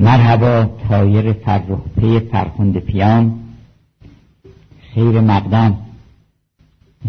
[0.00, 1.78] مرحبا تایر فرخ
[2.32, 3.40] فرخند پیام.
[4.94, 5.78] خیر مقدم.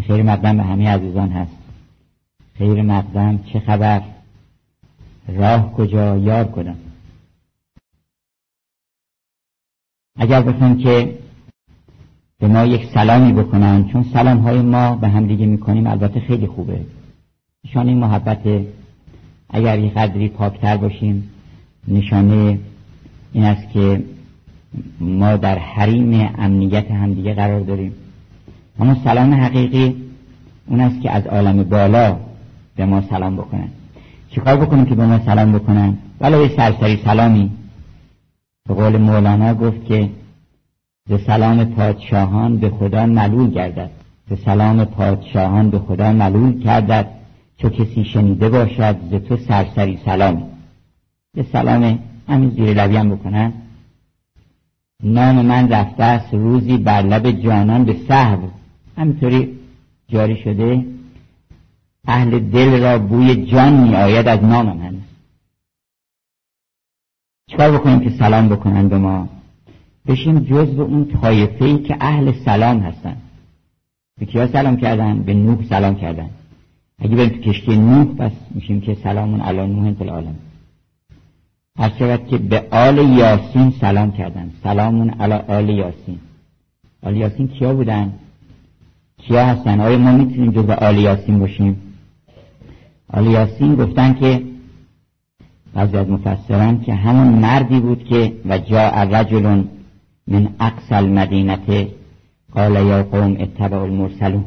[0.06, 1.56] خیر مقدم به همه عزیزان هست.
[2.58, 4.02] خیر مقدم چه خبر؟
[5.28, 6.76] راه کجا؟ یار کدام
[10.16, 11.18] اگر بخوام که
[12.38, 16.46] به ما یک سلامی بکنن چون سلام های ما به هم دیگه می‌کنیم البته خیلی
[16.46, 16.86] خوبه.
[17.64, 18.64] نشانه محبت
[19.50, 21.30] اگر یه قدری پاکتر باشیم
[21.88, 22.58] نشانه
[23.32, 24.02] این است که
[25.00, 27.92] ما در حریم امنیت همدیگه قرار داریم.
[28.80, 29.96] اما سلام حقیقی
[30.66, 32.16] اون است که از عالم بالا
[32.76, 33.68] به ما سلام بکنن.
[34.30, 37.50] چیکار بکنیم که به ما سلام بکنن؟ ولی یه سرسری سلامی.
[38.68, 40.10] به قول مولانا گفت که
[41.08, 43.90] ز سلام پادشاهان به خدا ملول گردد.
[44.30, 47.06] ز سلام پادشاهان به خدا ملول گردد
[47.56, 50.42] چو کسی شنیده باشد ز تو سرسری سلامی.
[51.34, 51.98] به سلام
[52.32, 53.52] همین زیر لبی هم بکنن.
[55.02, 58.48] نام من رفته است روزی بر لب جانان به سهو.
[58.96, 59.58] همینطوری
[60.08, 60.86] جاری شده.
[62.06, 65.02] اهل دل را بوی جان می آید از نامم هنوز
[67.50, 69.28] چکار بکنیم که سلام بکنن به ما؟
[70.06, 73.16] بشیم جز به اون طایفه ای که اهل سلام هستن.
[74.18, 76.30] به کیا سلام کردن؟ به نوح سلام کردن.
[76.98, 80.34] اگه بریم تو کشتی نوح پس میشیم که سلامون علی نوح فی العالم
[81.78, 84.52] هر شود که به آل یاسین سلام کردن.
[84.62, 86.18] سلامون علی آل یاسین.
[87.02, 88.12] آل یاسین کیا بودن؟
[89.18, 91.76] کیا هستن؟ آیا ما می‌تونیم جز آل یاسین باشیم؟
[93.12, 94.42] آل یاسین گفتن که
[95.74, 99.64] بعضی از مفسران که همون مردی بود که و جا رجل
[100.26, 101.88] من اقصى المدینه
[102.54, 104.44] قال یا قوم اتبع المرسلون.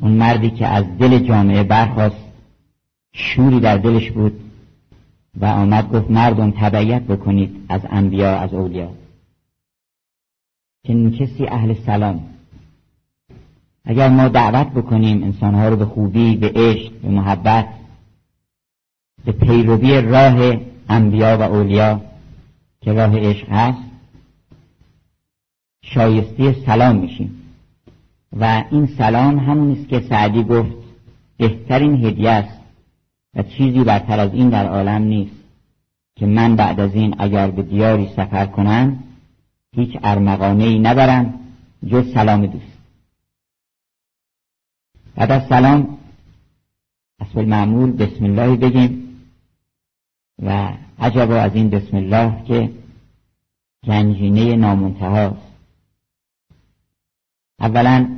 [0.00, 2.16] اون مردی که از دل جامعه برخواست
[3.12, 4.45] شوری در دلش بود.
[5.40, 8.90] و آمد گفت مردم تبعیت بکنید از انبیا از اولیا.
[10.86, 12.24] چنین کسی اهل سلام.
[13.84, 17.68] اگر ما دعوت بکنیم انسانها رو به خوبی به عشق به محبت
[19.24, 20.56] به پیروی راه
[20.88, 22.00] انبیا و اولیا
[22.80, 23.82] که راه عشق هست
[25.82, 27.42] شایسته سلام میشیم.
[28.32, 30.72] و این سلام همون است که سعدی گفت
[31.36, 32.60] بهترین هدیه است
[33.34, 35.35] و چیزی برتر از این در عالم نیست.
[36.16, 39.04] که من بعد از این اگر به دیاری سفر کنم
[39.74, 41.40] هیچ ارمغانه ای نبرم
[41.86, 42.78] جز سلام دوست.
[45.14, 45.98] بعد از سلام
[47.20, 49.06] اصل معمول بسم الله بگیم
[50.42, 52.72] و عجبا از این بسم الله که
[53.86, 55.46] گنجینه نامنتهاست
[57.60, 58.08] اولا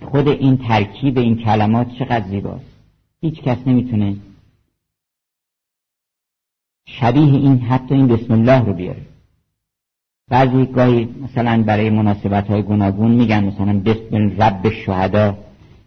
[0.00, 2.76] خود این ترکیب این کلمات چقدر زیباست؟
[3.20, 4.16] هیچ کس نمی‌تونه
[6.86, 9.02] شبیه این حتی این بسم الله رو بیاره.
[10.30, 15.38] بعضی گاهی مثلا برای مناسبت های گوناگون میگن مثلا بسم رب الشهدا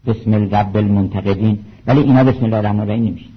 [0.07, 3.29] بسم رب المنتقدین ولی اینا بسم الله الرحمن الرحیم نمیشه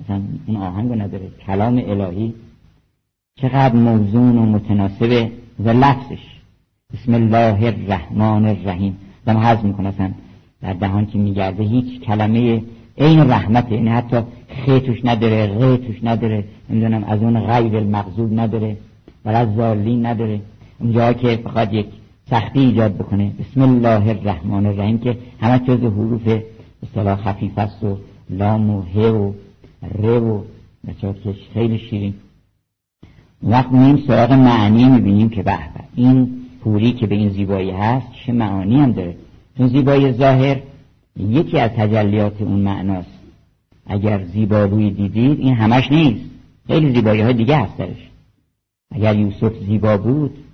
[0.00, 1.30] مثلا این آهنگ نداره.
[1.46, 2.34] کلام الهی
[3.40, 5.30] چقدر موزون و متناسبه
[5.64, 6.22] و لفظش.
[6.92, 8.96] بسم الله الرحمن الرحیم.
[9.26, 10.14] دم حض می‌کنه
[10.62, 12.62] در دهان که میگرده هیچ کلمه
[12.98, 13.74] عین رحمته.
[13.74, 14.22] این یعنی حتی
[14.54, 18.76] خی توش نداره غی توش نداره نمی‌دونم از اون غیر المغضوب نداره
[19.24, 20.40] و از نداره.
[20.80, 21.86] اونجا که بخواد یک
[22.30, 23.32] سختی ایجاد بکنه.
[23.40, 26.38] بسم الله الرحمن الرحیم که همه جز حروف
[26.82, 27.96] اصطلاح خفیف است و
[28.30, 29.32] لام و ه و
[30.02, 30.44] ر و
[31.24, 32.14] که خیلی شیرین.
[33.42, 35.58] وقت مییم سراغ معنی می‌بینیم که به
[35.94, 36.28] این
[36.60, 39.16] پوری که به این زیبایی هست چه معانی هم داره.
[39.58, 40.60] چون زیبایی ظاهر
[41.16, 43.13] یکی از تجلیات اون معناست.
[43.86, 46.30] اگر زیبارویی دیدید این همش نیست.
[46.66, 48.10] خیلی زیبایی های دیگه هست درش.
[48.90, 50.44] اگر یوسف زیبا بود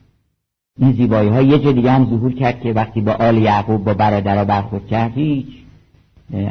[0.78, 3.94] این زیبایی ها یه جا دیگه هم ظهور کرد که وقتی با آل یعقوب با
[3.94, 5.46] برادرها برخورد کرد هیچ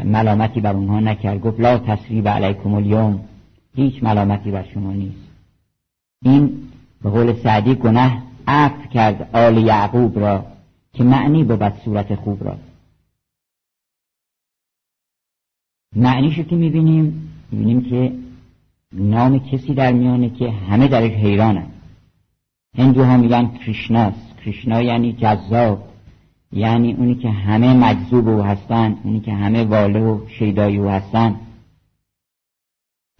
[0.05, 1.41] ملامتی بر اونها نکرد.
[1.41, 3.19] گفت لا تصریب علیکم اليوم
[3.75, 5.29] هیچ ملامتی بر شما نیست.
[6.25, 6.51] این
[7.03, 10.45] به قول سعدی گناه عفو کرد آل یعقوب را
[10.93, 12.57] که معنی بود صورت خوب را.
[15.95, 18.13] معنیشو که می‌بینیم می‌بینیم که
[18.93, 21.67] نام کسی در میانه که همه درش حیرانن.
[22.77, 25.89] هندوها میگن کریشناست کریشنا یعنی جذاب.
[26.51, 31.39] یعنی اونی که همه مجذوب او هستن اونی که همه واله و شیدای او هستن.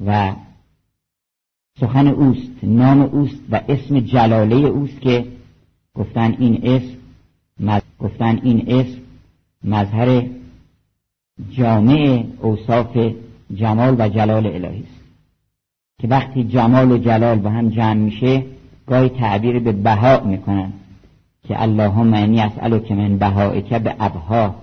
[0.06, 0.36] و
[1.80, 5.26] سخن اوست نام اوست و اسم جلاله اوست که
[5.94, 6.98] گفتن این اسم
[8.00, 9.02] گفتن این اسم
[9.64, 10.39] مظهر
[11.52, 12.98] جامع اوصاف
[13.54, 15.00] جمال و جلال الهی است.
[16.02, 18.46] که وقتی جمال و جلال با هم جمع میشه
[18.88, 20.74] گاهی تعبیر به بها می‌کنن
[21.48, 24.56] که اللهم انی اسالو که من که به ابها.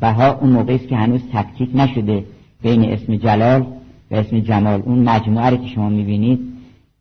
[0.00, 2.24] بها اون موقعی است که هنوز تفکیک نشده
[2.62, 3.66] بین اسم جلال
[4.10, 4.82] و اسم جمال.
[4.82, 6.40] اون مجموعه که شما می‌بینید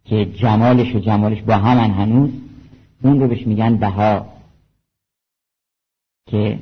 [0.05, 2.29] که جمالش و جمالش با همن هنوز
[3.03, 4.25] اون رو بهش میگن بها
[6.25, 6.59] که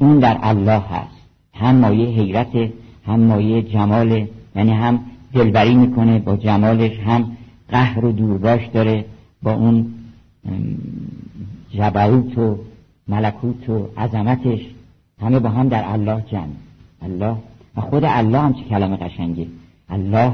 [0.00, 1.21] اون در الله هست.
[1.62, 2.70] هم مایه حیرت
[3.06, 4.26] هم مایه جمال
[4.56, 5.00] یعنی هم
[5.32, 7.36] دلبری می‌کنه با جمالش هم
[7.68, 9.04] قهر و دورباش داره
[9.42, 9.94] با اون
[11.70, 12.58] جبروت و
[13.08, 14.60] ملکوت و عظمتش
[15.20, 16.46] همه با هم در الله جمع.
[17.02, 17.36] الله
[17.76, 19.46] و خود الله هم چه کلمه قشنگه.
[19.88, 20.32] الله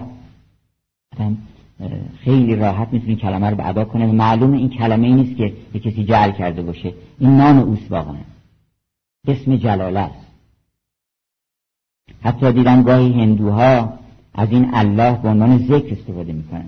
[2.18, 4.06] خیلی راحت می‌تونی کلمه رو به ادا کنه.
[4.06, 6.94] و معلوم این کلمه ای نیست که به کسی جعل کرده باشه.
[7.18, 8.14] این نام اوست واقعا
[9.28, 10.27] اسم جلاله است.
[12.22, 13.98] حتی دیدم گاهی هندوها
[14.34, 16.64] از این الله به عنوان ذکر استفاده می‌کنن.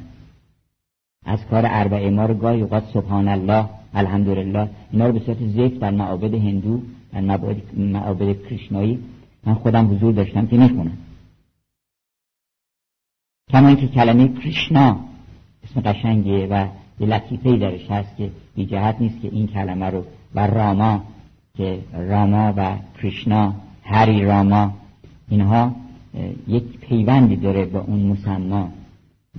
[1.26, 5.78] از کار اربعه ما رو گاهی اوقات سبحان الله الحمدلله اینا رو به صورت ذکر
[5.78, 6.82] در معابد هندو
[7.12, 7.20] در
[7.76, 8.98] معابد کرشنایی
[9.46, 10.98] من خودم حضور داشتم که می‌خونم.
[13.50, 14.96] کما اینکه کلمه کرشنا
[15.64, 16.66] اسم قشنگه و
[17.00, 20.04] یه لطیفه درش هست که بی جهت نیست که این کلمه رو
[20.34, 21.02] و راما
[21.56, 23.54] که راما و کرشنا
[23.84, 24.74] هری راما
[25.30, 25.74] اینها
[26.48, 28.70] یک پیوندی داره با اون مسما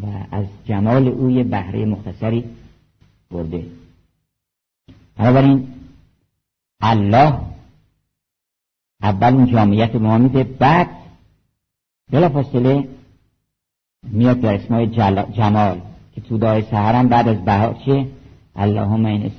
[0.02, 2.44] و از جمال او یه بهره مختصری
[3.32, 3.66] برده.
[5.18, 5.68] بنابراین
[6.82, 7.40] الله
[9.02, 10.90] اول اون جامعیت ما میده بعد
[12.12, 12.88] بلا فاصله
[14.04, 14.88] میاد در اسمای
[15.34, 15.82] جمال
[16.16, 18.08] که تو دعای سهرم بعد از بهار چه
[18.56, 19.32] اللهم این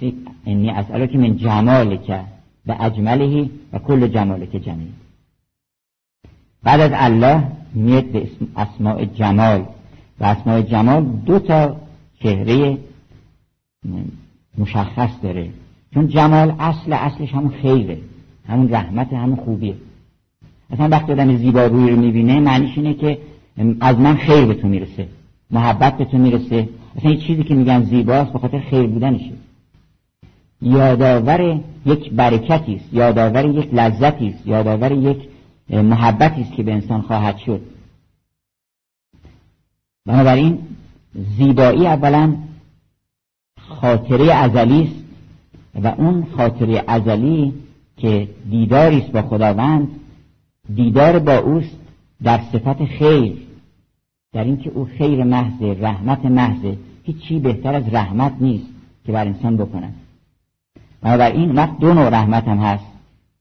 [0.47, 1.39] انی اسألو که من
[1.97, 2.25] که
[2.67, 4.93] به اجملهی و کل جمال که جمیل.
[6.65, 7.43] بعد از الله
[7.75, 9.65] میاد به اسم اسماء جمال.
[10.21, 11.77] و اسماء جمال دو تا
[12.23, 12.79] چهره
[14.59, 15.51] مشخص داره.
[15.95, 17.99] چون جمال اصل اصلش همون خیره.
[18.49, 19.75] همون رحمت همون خوبیه.
[20.71, 23.19] اصلا وقتی آدم زیبارویی رو می‌بینه معنیش اینه که
[23.81, 25.09] از من خیر به تو می‌رسه.
[25.51, 26.69] محبت به تو می‌رسه.
[26.97, 29.33] اصلا این چیزی که میگن زیباست به خاطر خیر بودنشه.
[30.63, 32.95] یادآور یک برکتی است.
[32.95, 34.47] یادآور یک لذتی است.
[34.47, 35.19] یادآور یک
[35.73, 37.61] محبتی است که به انسان خواهد شد.
[40.07, 40.59] بنابراین
[41.37, 42.37] زیبایی اولا
[43.59, 45.05] خاطره ازلی است
[45.85, 47.55] و اون خاطره ازلی
[47.97, 49.89] که دیداری است با خداوند
[50.75, 51.79] دیدار با اوست
[52.23, 53.37] در صفت خیر
[54.33, 58.67] در اینکه او خیر محض رحمت محض هیچی بهتر از رحمت نیست
[59.07, 59.93] که بر انسان بکنن
[61.03, 62.85] بنابراین وقت دو نوع رحمت هم هست.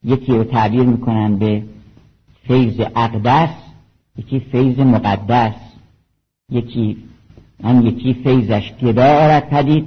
[0.04, 1.64] یکی رو تعبیر می‌کنن به
[2.48, 3.50] فیض اقدس
[4.18, 5.54] یکی فیض مقدس
[6.50, 6.98] یکی
[7.64, 9.86] آن یکی فیضش گدا آرد پدید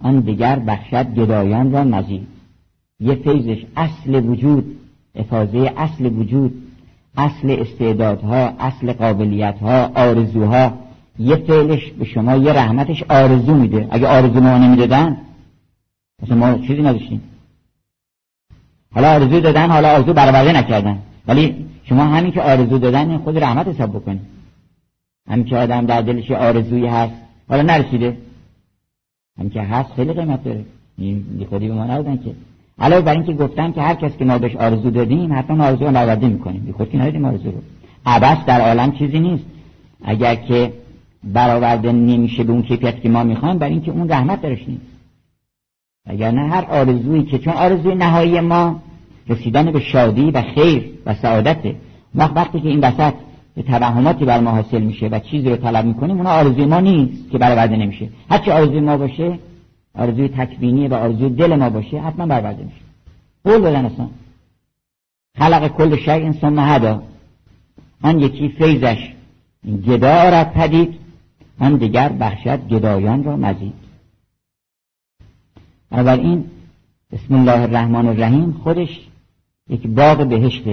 [0.00, 2.26] آن دیگر بخشد گدایان را مزید.
[3.00, 4.80] یه فیضش اصل وجود
[5.14, 6.62] افاظه اصل وجود
[7.16, 10.78] اصل استعدادها اصل قابلیتها آرزوها.
[11.18, 13.88] یه فعلش به شما یه رحمتش آرزو میده.
[13.90, 15.16] اگه آرزو ما نمی‌دادن
[16.22, 17.22] مثلا ما چیزی نداشتیم.
[18.94, 20.98] حالا آرزو دادن حالا آرزو برآورده نکردن.
[21.28, 24.20] ولی شما همین که آرزو دادن خود رحمت حساب بکنید
[25.28, 27.14] همین که آدم در دلش آرزویی هست
[27.48, 28.16] حالا نرسیده.
[29.38, 30.64] همین که هست خیلی قیمت داره.
[30.98, 32.34] این خودی به ما نبودن که.
[32.78, 36.26] علاوه بر اینکه گفتم که هر کس که ما بهش آرزو دادیم حتما آرزو رو
[36.26, 36.74] می‌کنیم.
[36.76, 37.62] خود که ندادیم آرزو رو.
[38.06, 39.44] عبس در عالم چیزی نیست.
[40.04, 40.72] اگر که
[41.24, 44.86] برآورده نمیشه به اون کیفیت که ما می‌خوایم برای اینکه اون رحمت درش نیست.
[46.06, 48.82] اگر نه هر آرزویی که چون آرزوی نهایی ما
[49.28, 51.76] رسیدن به شادی و خیر و سعادته.
[52.14, 53.14] وقت وقتی که این وسط
[53.54, 57.30] به توهماتی بر ما حاصل میشه و چیزی رو طلب می‌کنیم اون آرزوی ما نیست
[57.30, 58.08] که برآورده نمیشه.
[58.30, 59.38] هرچی آرزوی ما باشه
[59.94, 62.80] آرزوی تکوینی و آرزوی دل ما باشه حتما برآورده میشه.
[63.44, 64.08] قول بدن اصلا.
[65.38, 67.02] خلق کل شیء ثم هدا.
[68.02, 69.12] آن یکی فیضش
[69.86, 70.94] گدا آرد پدید
[71.60, 73.74] آن دیگر بخشد گدایان را مزید.
[75.92, 76.44] این
[77.12, 79.00] بسم الله الرحمن الرحیم خودش
[79.68, 80.64] یک باغ بهشت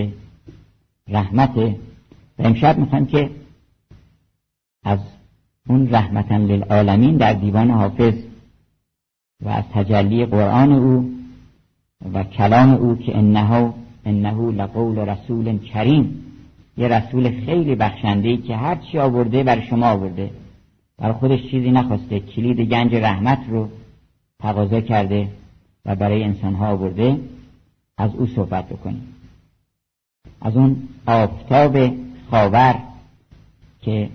[1.08, 1.74] رحمت و
[2.40, 3.30] امشب می‌خوایم که
[4.84, 5.00] از
[5.70, 8.14] اون رحمتا للعالمین در دیوان حافظ
[9.42, 11.12] و از تجلی قرآن او
[12.14, 13.74] و کلام او که انه
[14.06, 16.24] انه لقول رسول کریم
[16.78, 20.30] یه رسول خیلی بخشنده که هر چی آورده بر شما آورده.
[20.98, 23.70] برای خودش چیزی نخواسته کلید گنج رحمت رو
[24.40, 25.28] تقاضا کرده
[25.86, 27.18] و برای انسان ها آورده.
[28.02, 29.16] از او صحبت بکنیم.
[30.42, 31.78] از اون آفتاب
[32.32, 32.80] خاور
[33.82, 34.10] که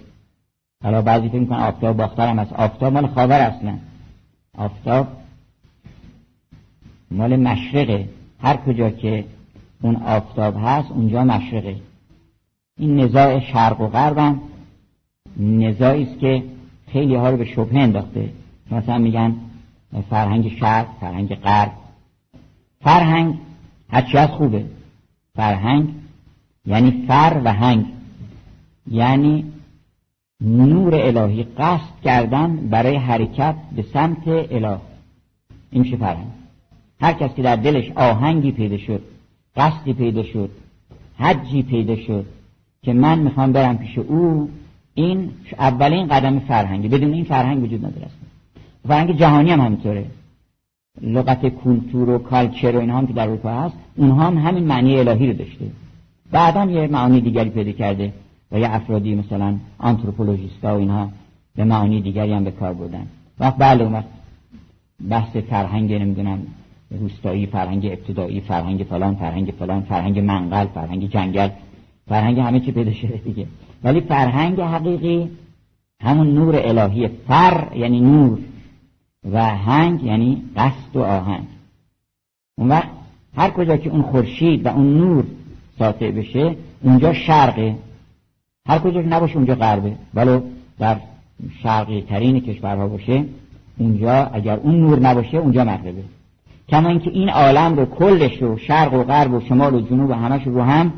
[0.84, 2.52] حالا بعضی فکر می‌کنن آفتاب باختر هم هست.
[2.52, 3.78] آفتاب مال خاور اصلا
[4.58, 5.06] آفتاب
[7.10, 8.08] مال مشرقه.
[8.40, 9.24] هر کجا که
[9.82, 11.76] اون آفتاب هست اونجا مشرقه.
[12.78, 14.40] این نزاع شرق و غرب هم
[15.36, 16.42] نزاعی است که
[16.92, 18.30] خیلی ها رو به شبهه انداخته.
[18.70, 19.36] مثلا میگن
[20.10, 21.72] فرهنگ شرق فرهنگ غرب.
[22.80, 23.38] فرهنگ
[23.90, 24.64] هرچی از خوبه.
[25.34, 25.88] فرهنگ
[26.66, 27.86] یعنی فر و هنگ.
[28.90, 29.44] یعنی
[30.40, 34.78] نور الهی قصد کردن برای حرکت به سمت اله
[35.70, 36.26] این میشه فرهنگ.
[37.00, 39.02] هر کس که در دلش آهنگی پیدا شد
[39.56, 40.50] قصدی پیدا شد
[41.18, 42.26] حجی پیدا شد
[42.82, 44.50] که من می‌خوام برم پیش او
[44.94, 48.08] این اولین قدم فرهنگی بدون این فرهنگ وجود نداره
[48.88, 50.06] فرهنگ جهانی هم همینطوره.
[51.02, 54.98] لغت کلتور و کالچر و اینها هم که در اروپا هست اونها هم همین معنی
[54.98, 55.64] الهی رو داشته.
[56.30, 58.12] بعدا یه معانی دیگری پیدا کرده
[58.52, 61.08] و یه افرادی مثلا آنتروپولوژیستا و اینها
[61.56, 63.06] به معانی دیگری هم به کار بردن.
[63.40, 64.04] وقت بله وقت
[65.10, 66.38] بحث فرهنگ نمی‌دونم
[66.90, 71.48] روستایی فرهنگ ابتدایی فرهنگ فلان فرهنگ فلان فرهنگ منقل فرهنگ جنگل
[72.08, 73.46] فرهنگ همه چی پیدا شده دیگه.
[73.84, 75.28] ولی فرهنگ حقیقی
[76.00, 78.38] همون نور الهی فر یعنی نور.
[79.32, 81.46] و هنگ یعنی قصد و آهنگ.
[82.58, 82.88] اون وقت
[83.36, 85.24] هر کجا که اون خورشید و اون نور
[85.78, 87.76] ساطع بشه اونجا شرقه.
[88.66, 89.92] هر کجا که نباشه اونجا غربه.
[90.14, 90.40] ولو
[90.78, 91.00] در
[91.62, 93.24] شرقی ترین کشورها باشه
[93.78, 96.02] اونجا اگر اون نور نباشه اونجا مغربه.
[96.68, 100.12] کما اینکه این عالم رو کلش رو شرق و غرب و شمال و جنوب و
[100.12, 100.92] همش رو هم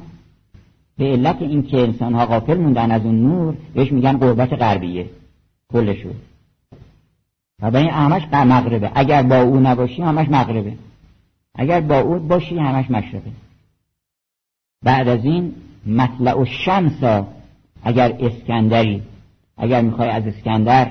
[0.98, 5.06] به علت اینکه انسان ها غافل موندن از اون نور بهش میگن قربت غربیه.
[5.72, 6.10] کلش رو.
[7.62, 8.90] و این همش مغربه.
[8.94, 10.72] اگر با او نباشی همش مغربه.
[11.54, 13.30] اگر با او باشی همش مشرقه.
[14.84, 15.54] بعد از این
[15.86, 17.26] مطلع و شمسا
[17.82, 19.02] اگر اسکندری
[19.56, 20.90] اگر می‌خوای از اسکندر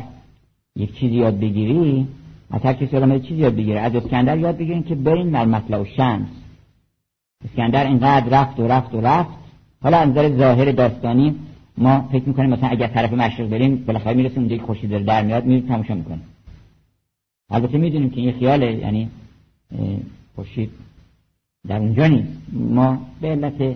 [0.76, 2.08] یک چیزی یاد بگیری
[2.52, 5.82] از هر کسی آدم چیزی یاد بگیره از اسکندر یاد بگیرین که برین در مطلع
[5.82, 6.28] و شمس.
[7.46, 9.30] اسکندر اینقدر رفت و رفت و رفت.
[9.82, 11.36] حالا از نظر ظاهر داستانی
[11.78, 15.46] ما فکر می‌کنیم مثلا اگر طرف مشرق بریم بالاخره می‌رسیم اونجا که خورشید در میاد
[15.46, 16.24] میریم تماشا می‌کنیم.
[17.50, 19.10] البته می‌دونیم که این خیاله یعنی
[20.36, 20.72] خورشید
[21.68, 22.38] در اونجا نیست.
[22.54, 23.76] ما به علت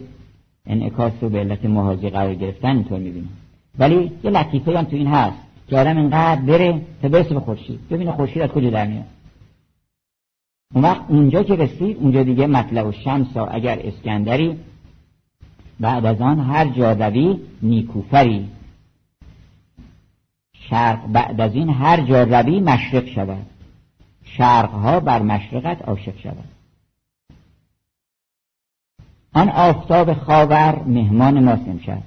[0.66, 3.30] انعکاس و به علت محاضی قرار گرفتن اینطور می‌بینیم.
[3.80, 5.38] ولی یه لطیفه هم تو این هست
[5.68, 7.80] که آدم اینقدر بره تا برسه به خورشید.
[7.90, 9.06] ببینه خورشید از کجا در میاد.
[10.74, 14.58] اون وقت اونجا که رسید اونجا دیگه مطلع و شمس اگر اسکندری
[15.80, 18.48] بعد از آن هر جا روی نیکوفری.
[20.54, 23.46] شرق بعد از این هر جا روی مشرق شود.
[24.38, 26.50] شرقها بر مشرقت عاشق شود
[29.34, 32.04] آن آفتاب خاور مهمان ماست امشب.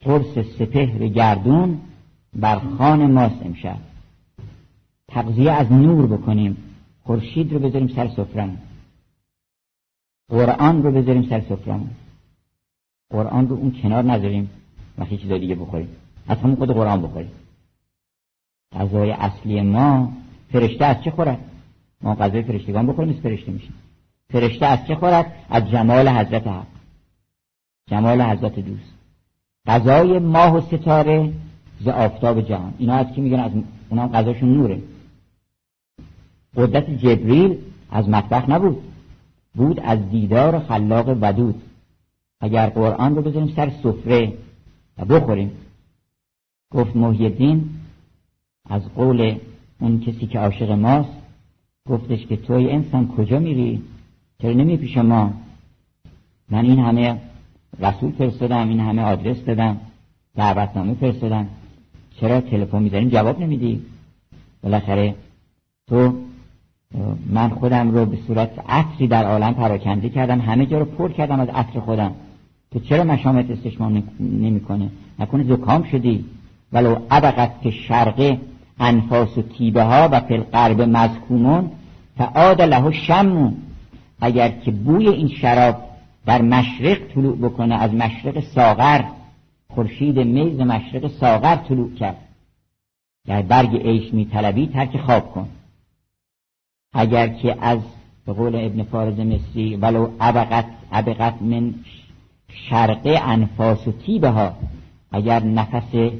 [0.00, 1.80] ترس سپهر گردون
[2.32, 3.78] بر خان ماست امشب.
[5.08, 6.56] تغذیه از نور بکنیم
[7.04, 8.58] خورشید رو بذاریم سر سفرمون.
[10.28, 11.90] قرآن رو بذاریم سر سفرمون.
[13.10, 14.50] قرآن رو اون کنار نذاریم
[14.98, 15.88] وقتی چیزای دیگه بخوریم.
[16.28, 17.30] از همون خود قرآن بخوریم.
[18.72, 20.12] غذای اصلی ما
[20.52, 21.38] فرشته از چه خورد؟
[22.02, 23.74] ما غذای فرشتگان بخوریم نیست فرشته میشیم.
[24.30, 26.66] فرشته از چه خورد؟ از جمال حضرت حق.
[27.90, 28.92] جمال حضرت دوست.
[29.66, 31.32] غذای ماه و ستاره
[31.80, 32.74] ز آفتاب جهان.
[32.78, 33.52] اینا از کی میگن؟ از
[33.88, 34.82] اونا غذاشون نوره.
[36.56, 37.58] قدرت جبریل
[37.90, 38.82] از مطبخ نبود.
[39.54, 41.62] بود از دیدار خلاق ودود.
[42.40, 44.32] اگر قرآن رو بذاریم سر سفره
[44.98, 45.52] و بخوریم.
[46.72, 47.79] گفت محیدین
[48.70, 49.34] از قول
[49.80, 51.08] اون کسی که عاشق ماست
[51.88, 53.82] گفتش که توی انسان کجا میری؟
[54.42, 55.32] چرا نمی پیش ما؟
[56.50, 57.16] من این همه
[57.80, 59.80] رسول فرستادم این همه آدرس دادم
[60.36, 61.46] دعوتنامه فرستادم.
[62.20, 63.82] چرا تلفن می‌زنیم جواب نمیدی.
[64.62, 65.14] بالاخره
[65.88, 66.14] تو
[67.26, 70.40] من خودم رو به صورت عطری در عالم پراکنده کردم.
[70.40, 72.12] همه جا رو پر کردم از عطر خودم.
[72.72, 76.24] تو چرا مشامت استشمام نمی‌کنه نکنه زکام شدی.
[76.72, 78.40] ولو ابقت که شرقه.
[78.80, 81.70] انفاس و تیبه ها و فی القرب مزکومون
[82.18, 83.56] فعاد له شمون
[84.20, 85.76] اگر که بوی این شراب
[86.26, 89.04] در مشرق طلوع بکنه از مشرق ساغر
[89.74, 92.16] خورشید میز مشرق ساغر طلوع کرد.
[93.26, 95.48] در برگ عیش می طلبی ترک خواب کن.
[96.92, 97.78] اگر که از
[98.26, 101.74] به قول ابن فارز مصری ولو ابقت ابقت من
[102.48, 104.56] شرق انفاس و تیبه ها
[105.12, 106.10] اگر نفس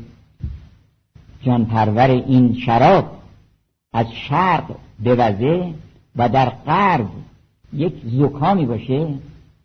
[1.43, 3.05] جان پرور این شراب
[3.93, 5.75] از شرق بوزه
[6.17, 7.09] و در غرب
[7.73, 9.15] یک زکامی باشه.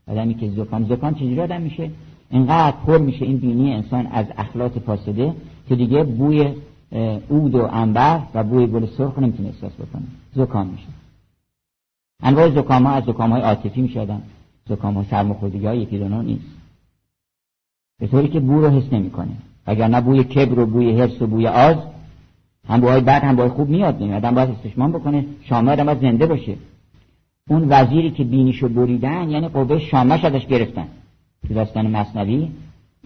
[0.08, 1.92] آدمی که زکام زکام چجوری آدم میشه؟
[2.30, 5.36] اینقدر پر میشه این بینی انسان از اخلاط فاسده
[5.70, 6.54] که دیگه بوی
[7.30, 10.04] عود و انبر و بوی گل سرخ نمی‌تونه احساس بکنه.
[10.36, 10.88] زکام میشه.
[12.24, 14.22] انواع زکام ها از زکام های عاطفی می‌شدن
[14.70, 16.46] زکام ها سرماخوردگی های یکی نیست.
[18.00, 19.38] به طوری که بو رو حس نمی‌کنه.
[19.66, 21.76] اگر نه بوی کبر و بوی حرس و بوی آز
[22.68, 24.04] هم بوهای بعد هم بوهای خوب میاد.
[24.04, 26.56] نمیاد آدم باید استشمان بکنه شامه آدم باید زنده باشه.
[27.50, 30.88] اون وزیری که بینیشو بریدن یعنی قوه شامش ازش گرفتن.
[31.48, 32.48] تو داستان مصنوی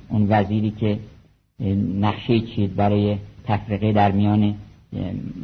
[0.10, 1.00] اون وزیری که
[2.00, 4.56] نقشه چید برای تفرقه در میان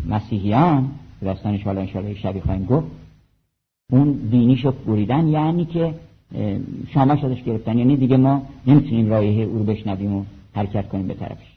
[0.10, 0.90] مسیحیان
[1.22, 2.88] داستانش حالا انشاءالله شبی خواهیم گفت
[3.92, 5.94] اون بینیشو بریدن یعنی که
[6.94, 7.78] شامش ازش گرفتن.
[7.78, 10.24] یعنی دیگه ما نمی‌تونیم رایه او رو بشنویم و
[10.56, 11.56] حرکت کنیم به طرفش.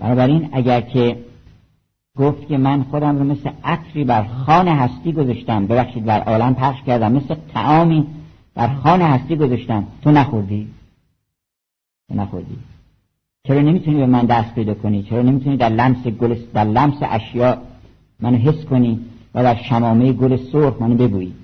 [0.00, 1.24] بنابراین اگر که
[2.16, 6.82] گفت که من خودم رو مثل عطری بر خان هستی گذاشتم ببخشید بر عالم پخش
[6.82, 8.06] کردم مثل تعامی
[8.54, 10.68] بر خان هستی گذاشتم تو نخوردی؟
[12.08, 12.58] تو نخوردی.
[13.46, 17.56] چرا نمی‌تونی به من دست پیدا کنی؟ چرا نمی‌تونی در لمس گل در لمس اشیاء
[18.20, 19.00] منو حس کنی
[19.34, 21.34] و در شمامه گل سرخ منو ببویی؟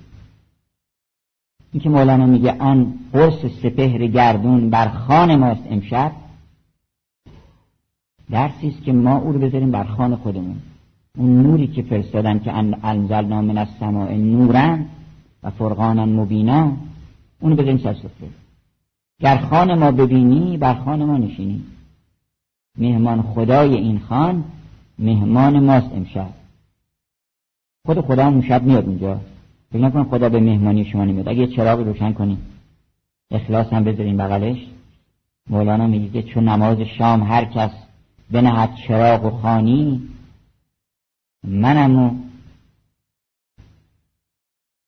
[1.75, 6.11] این که مولانا میگه آن قرص سپهر گردون بر خان ماست امشب
[8.31, 10.55] درسی است که ما او رو بذاریم بر خان خودمون.
[11.17, 12.53] اون نوری که فرستادن که
[12.83, 14.85] انزلنا من السماء نورن
[15.43, 16.71] و فرقانا مبینا
[17.39, 18.29] اونو بذاریم سر سفره.
[19.19, 21.63] گر خان ما ببینی بر خان ما نشینی.
[22.77, 24.43] مهمان خدای این خان
[24.99, 26.29] مهمان ماست امشب.
[27.85, 29.19] خود خدا اون شب میاد اونجا.
[29.75, 31.27] فکر نکن خدا به مهمانی شما نمیاد.
[31.29, 32.37] اگه چراغ روشن کنیم
[33.31, 34.67] اخلاص هم بذاریم بغلش.
[35.49, 37.71] مولانا میگه چون نماز شام هر کس
[38.31, 40.09] بنهد چراغ و خانی
[41.43, 42.15] منم و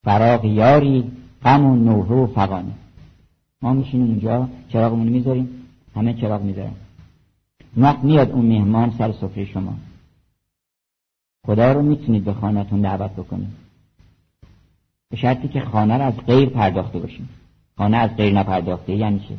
[0.04, 1.12] فراغ یاری
[1.44, 2.74] غم و نوحه و فقانی
[3.62, 5.50] ما میشینیم اونجا چراغمون می‌ذاریم
[5.96, 6.74] همه چراغ می‌ذارن.
[7.78, 9.74] وقت میاد اون مهمان سر سفره شما.
[11.46, 13.67] خدا رو می‌تونید به خانهتون دعوت بکنید.
[15.10, 17.30] به شرطی که خانه رو از غیر پرداخته باشیم.
[17.78, 19.38] خانه از غیر نپرداخته یعنی چه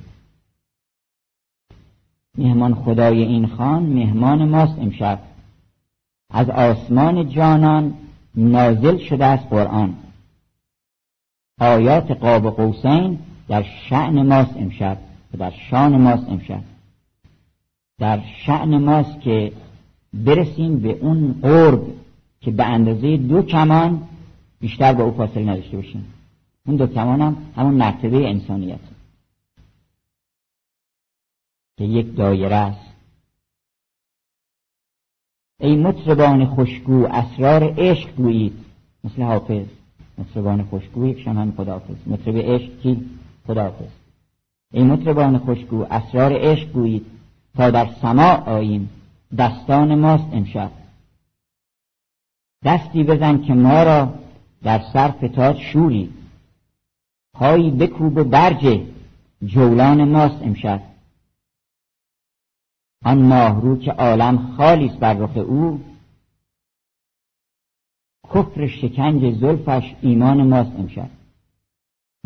[2.38, 5.20] مهمان خدای این خان مهمان ماست امشب.
[6.30, 7.94] از آسمان جانان
[8.34, 9.94] نازل شده است قرآن.
[11.60, 14.98] آیات قاب قوسین در شعن ماست امشب
[15.38, 16.62] در شان ماست امشب.
[17.98, 19.52] در شعن ماست که
[20.14, 21.82] برسیم به اون قرب
[22.40, 24.02] که به اندازه دو کمان
[24.60, 26.14] بیشتر با او فاصله نداشته باشیم.
[26.66, 28.80] اون دو کمان هم همون مرتبه انسانیت.
[31.78, 32.88] که یک دایره است.
[35.60, 38.64] ای مطربان خوشگو اسرار عشق گویید.
[39.04, 39.66] مثل حافظ.
[40.18, 41.96] مطربان خوشگو یکشان هم خداحافظ.
[42.06, 43.10] مطرب عشق کی؟
[43.46, 43.90] خداحافظ.
[44.72, 47.06] ای مطربان خوشگو اسرار عشق گویید.
[47.56, 48.90] تا در سماع آییم.
[49.38, 50.70] دستان ماست امشب.
[52.64, 54.14] دستی بزن که ما را
[54.62, 56.12] در سر فتاد شوری.
[57.34, 58.86] پایی بکوب و برجه
[59.42, 60.82] جولان ماست امشب.
[63.04, 65.80] آن ماهرو که عالم خالیست بر رخ او
[68.34, 71.10] کفر شکنج زلفش ایمان ماست امشب.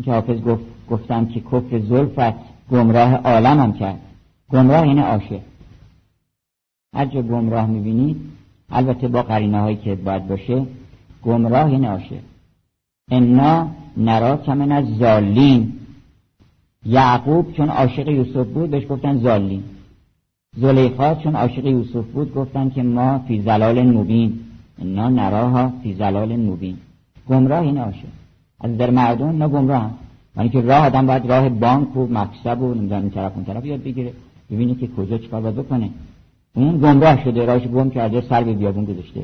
[0.03, 3.99] که حافظ گفت گفتم که کفر زلفت گمراه عالمم کرد.
[4.49, 5.41] گمراه یعنی عاشق.
[6.93, 8.31] هر جا گمراه می‌بینید
[8.69, 10.65] البته با قرینه هایی که باید باشه
[11.25, 12.23] گمراه عاشق
[13.11, 15.73] انا نرا کمن از زالین.
[16.85, 19.63] یعقوب چون عاشق یوسف بود بهش گفتن زالین.
[20.57, 24.39] زلیخا چون عاشق یوسف بود گفتن که ما فی زلال مبین.
[24.81, 26.77] انا نراها فی زلال مبین.
[27.29, 28.07] گمراه این عاشق
[28.59, 29.91] از در مردم نه گمراه.
[30.37, 33.65] یعنی که راه آدم باید راه بانک و مکسب و نمی‌دونم این طرف اون طرف
[33.65, 34.13] یاد بگیره.
[34.51, 35.89] ببینی که کجا چیکار باید بکنه.
[36.55, 39.23] اون گمراه شده راهش گم کرده سر به بیابون گذاشته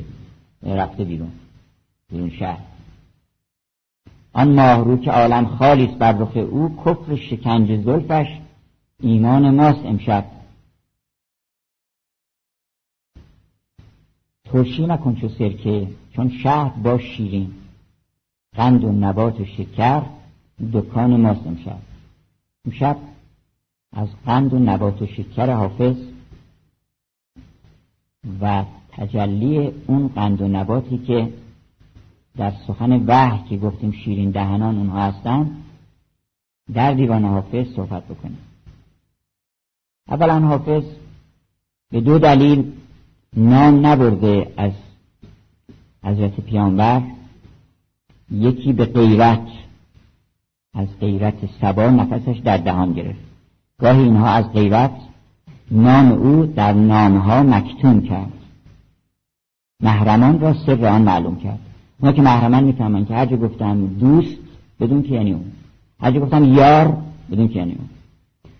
[0.62, 1.28] رفته بیرون.
[2.10, 2.60] بیرون شهر.
[4.32, 8.40] آن ماهرو که عالم خالیست بر رخ او کفر شکنج زلفش
[9.00, 10.24] ایمان ماست امشب.
[14.44, 17.52] ترشی نکن چو سرکه چون شهد با شیرین.
[18.56, 20.02] قند و نبات و شکر
[20.72, 21.78] دکان ماست امشب.
[22.66, 22.96] امشب
[23.92, 25.96] از قند و نبات و شکر حافظ
[28.40, 31.32] و تجلی اون قند و نباتی که
[32.40, 35.50] در سخن وحی که گفتیم شیرین دهنان اونها هستن
[36.74, 38.38] در دیوان حافظ صحبت بکنیم.
[40.08, 40.84] اولا حافظ
[41.90, 42.72] به دو دلیل
[43.36, 44.72] نام نبرده از
[46.04, 47.02] حضرت پیامبر.
[48.30, 49.46] یکی به غیرت
[50.74, 53.20] از غیرت سبا نفسش در دهان گرفت.
[53.78, 54.94] گاهی اینها از غیرت
[55.70, 58.32] نام او در نامها مکتوم کرد.
[59.82, 61.69] محرمان را سر آن معلوم کرد.
[62.02, 64.36] ما که محرمان می‌فهمن که هرجا گفتم دوست
[64.80, 65.44] بدون که یعنی اون.
[66.00, 66.96] هرجا گفتم یار
[67.30, 67.88] بدون که یعنی اون.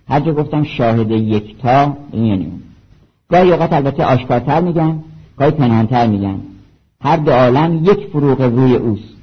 [0.09, 2.63] هرجا گفتم شاهد یکتا بدون یعنی اون.
[3.29, 5.05] گاهی اوقات البته آشکارتر میگن
[5.37, 6.41] گاهی پنهانتر میگن.
[7.01, 9.15] هر دو عالم یک فروغ روی اوست.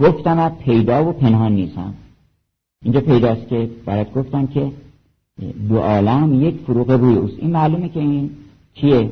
[0.00, 1.94] گفتم پیدا و پنهان نیستم.
[2.82, 4.72] اینجا پیداست که برات گفتم که
[5.68, 7.34] دو عالم یک فروغ روی اوست.
[7.38, 8.30] این معلومه که این
[8.74, 9.10] کیه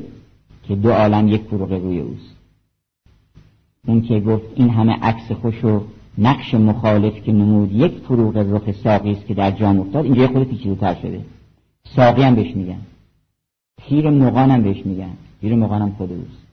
[0.67, 2.35] که دو عالم یک فروغ روی اوست.
[3.87, 5.81] اون که گفت این همه عکس خوش و
[6.17, 10.43] نقش مخالف که نمود یک فروغ رخ ساقی است که در جام افتاد اینجا خود
[10.43, 11.25] پیچیده‌تر شده.
[11.95, 12.81] ساقی هم بهش میگن.
[13.77, 15.13] پیر مغان هم بهش میگن.
[15.41, 16.43] پیر مغان هم خود اوست.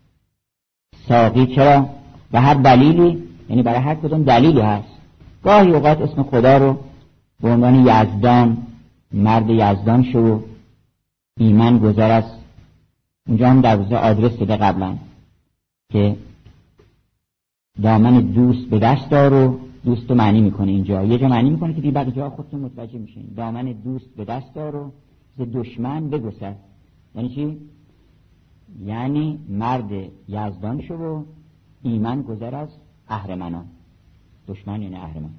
[1.09, 1.89] ساقی چرا؟
[2.33, 4.89] و هر دلیلی یعنی برای هر کدوم دلیلی هست.
[5.45, 6.79] گاهی اوقات اسم خدا رو
[7.41, 8.57] به عنوان یزدان
[9.13, 10.43] مرد یزدان شو
[11.39, 12.37] ایمن گذر است.
[13.29, 14.97] اونجا هم در روزه آدرس داده قبلا
[15.93, 16.17] که
[17.83, 21.05] دامن دوست به دست دار و دوست رو معنی می‌کنه اینجا.
[21.05, 23.25] یه جا معنی می‌کنه که بقیه جا خودتون متوجه میشین.
[23.37, 24.93] دامن دوست به دست دار و
[25.39, 26.55] ز دشمن بگسر
[27.15, 27.59] یعنی چی؟
[28.85, 29.91] یعنی مرد
[30.29, 31.25] یزدان شو و
[31.83, 32.69] ایمن گذر از
[33.09, 33.65] اهرمنان.
[34.49, 35.31] دشمن یعنی اهرمن.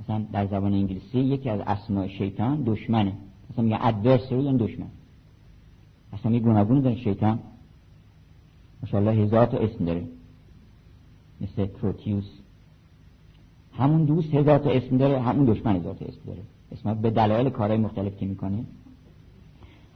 [0.00, 3.12] مثلا در زبان انگلیسی یکی از اسماء شیطان دشمنه.
[3.50, 4.86] مثلا میگه ادورسری یعنی دشمن.
[6.12, 7.38] اصلا یه گوناگونی داره شیطان.
[8.82, 10.04] ماشاءالله هزار تا اسم داره.
[11.40, 12.24] مثل پروتیوس.
[13.78, 16.40] همون دوست هزار تا اسم داره همون دشمن هزار تا اسم داره.
[16.72, 18.64] اسم به دلایل کارهای مختلف که می‌کنه.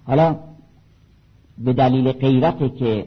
[0.04, 0.37] حالا
[1.59, 3.07] به دلیل غیرت که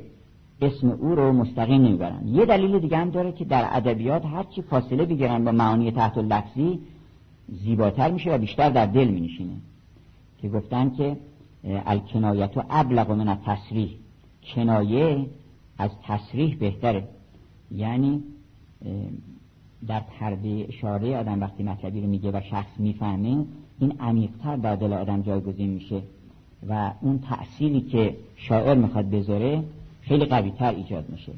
[0.62, 2.28] اسم او رو مستقیم نمی‌برن.
[2.28, 6.80] یه دلیل دیگه هم داره که در ادبیات هرچی فاصله بگیرن با معانی تحت لفظی
[7.63, 9.54] زیباتر میشه و بیشتر در دل مینشینه.
[10.41, 11.17] که گفتن که
[11.63, 13.89] الکنایت و ابلغ من تصریح
[14.56, 15.26] کنایه
[15.78, 17.08] از تصریح بهتره.
[17.71, 18.23] یعنی
[19.88, 23.45] در پرده اشاره آدم وقتی مطلبی رو میگه و شخص می‌فهمه
[23.80, 26.01] این عمیقتر در دل آدم جایگزین میشه
[26.69, 29.63] و اون تأثیری که شاعر می‌خواد بذاره
[30.01, 31.32] خیلی قوی تر ایجاد میشه.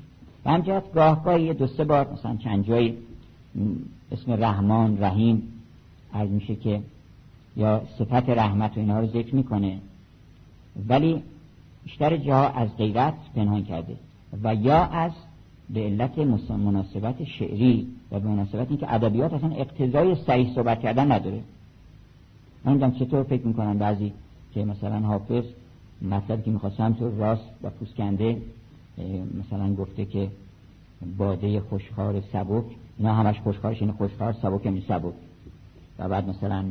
[0.45, 2.97] و همجهت گاه گاهی دو سه بار مثلا چند جایی
[4.11, 5.43] اسم رحمان رحیم
[6.13, 6.81] عرض میشه که
[7.57, 9.79] یا صفت رحمت و اینها رو ذکر می‌کنه.
[10.89, 11.23] ولی
[11.83, 13.95] بیشتر جاها از غیرت پنهان کرده
[14.43, 15.11] و یا از
[15.73, 21.41] به علت مناسبت شعری و به مناسبت اینکه ادبیات اصلا اقتضای صحیح صحبت کردن نداره.
[22.65, 24.13] من چطور فکر می‌کنم بعضی
[24.53, 25.43] که مثلا حافظ
[26.01, 28.41] مطلبی که می‌خواستم تو راست و پوسکنده
[29.39, 30.27] مثلا گفته که
[31.17, 32.63] باده خوشخار سبک
[32.99, 35.13] نه همش خوشخارش اینه خوشخار سبک یعنی سبک.
[35.99, 36.65] و بعد مثلا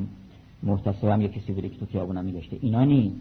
[0.63, 3.17] محتسب هم یه کسی بوده که تو خیابونا میگشته اینا نیست.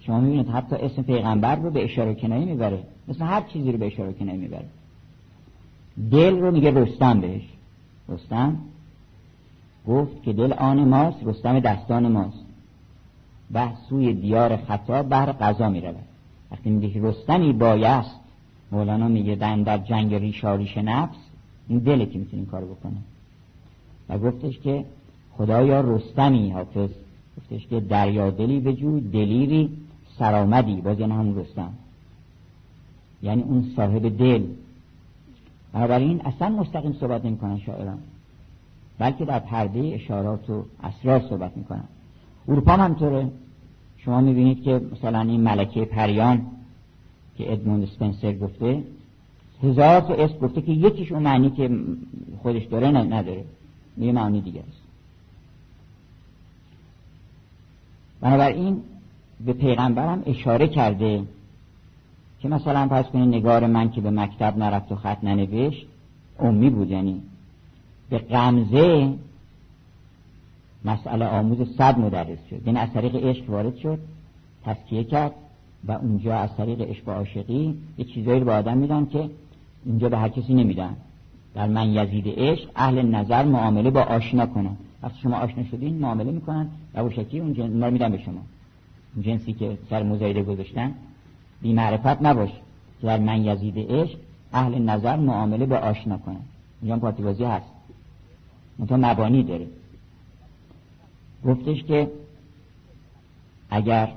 [0.00, 2.82] شما می‌بینید حتی اسم پیغمبر رو به اشاره کنایی می‌بره.
[3.08, 4.64] مثل هر چیزی رو به اشاره کنایی می‌بره.
[6.10, 7.42] دل رو میگه رستم بهش.
[8.08, 8.56] رستم
[9.88, 12.44] گفت که دل آن ماست رستم دستان ماست.
[13.54, 15.96] و سوی دیار خطا بهر قضا می‌رود.
[16.50, 18.14] وقتی میگه که رستمی بایست
[18.72, 21.16] مولانا میگه در جنگ ریشاریش نفس.
[21.68, 22.96] این دله که می‌تونه این کارو بکنه.
[24.08, 24.84] و گفتش که
[25.32, 26.90] خدایا رستمی حافظ.
[27.38, 29.70] گفتش که دریا دلی بجو دلیری
[30.18, 31.72] سرامدی باز یعنی همون رستم.
[33.22, 34.42] یعنی اون صاحب دل.
[35.72, 37.98] بنابراین اصلا مستقیم صحبت نمی‌کنن شاعران.
[38.98, 41.84] بلکه در پرده اشارات و اسرار صحبت می‌کنن.
[42.48, 43.30] اروپا هم همطوره.
[43.98, 46.46] شما می‌بینید که مثلا این ملکه پریان
[47.38, 48.82] که ادموند سپنسر گفته
[49.62, 51.70] هزار تا اسم گفته که یکیش اون معنی که
[52.42, 53.44] خودش داره نداره.
[53.98, 54.82] یه معنی دیگه است.
[58.20, 58.82] بنابراین
[59.46, 61.22] به پیغمبرم اشاره کرده
[62.40, 65.86] که مثلا پس کنید نگار من که به مکتب نرفت و خط ننوشت
[66.38, 67.22] امی بود یعنی
[68.10, 69.14] به غمزه
[70.84, 72.66] مسئله آموز صد مدرس شد.
[72.66, 73.98] یعنی از طریق عشق وارد شد
[74.64, 75.32] تسکیه کرد
[75.84, 79.30] و اونجا از طریق عشق و عاشقی یه چیزایی رو به آدم میدن که
[79.84, 80.96] اینجا به هر کسی نمیدن.
[81.54, 84.76] در من یزید عشق اهل نظر معامله با آشنا کنن.
[85.02, 86.68] وقتی شما آشنا شدین معامله می‌کنن.
[86.94, 87.90] و با شکلی اون جن...
[87.90, 88.40] میدن به شما.
[89.20, 90.94] جنسی که سر مزایده گذاشتن.
[91.62, 92.50] بی معرفت نباش.
[93.02, 94.18] در من یزید عشق
[94.52, 96.40] اهل نظر معامله با آشنا کنن
[96.82, 97.66] اینجا پارتی بازی هست.
[98.78, 99.66] منتها مبانی داره.
[101.44, 102.10] گفتش که
[103.70, 104.12] اگر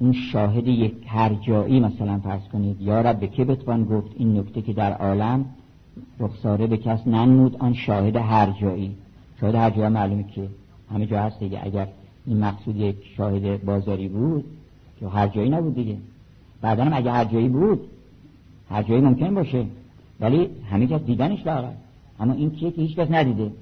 [0.00, 4.62] این شاهد یک هرجایی مثلا فرض کنید یا رب به که بتوان گفت این نکته
[4.62, 5.44] که در عالم
[6.18, 8.96] رخساره به کس ننمود آن شاهد هرجایی
[9.40, 10.48] شاهد هرجایی معلومه که
[10.90, 11.60] همه جا هست دیگه.
[11.62, 11.88] اگر
[12.26, 14.44] این مقصود یک شاهد بازاری بود
[15.00, 15.96] که هر جایی نبود دیگه.
[16.60, 17.80] بعدا هم اگه هر جایی بود
[18.70, 19.66] هر جایی ممکن باشه.
[20.20, 21.68] ولی همه کس دیدنش داره
[22.20, 23.52] اما این کیه که هیچ کس ندیده.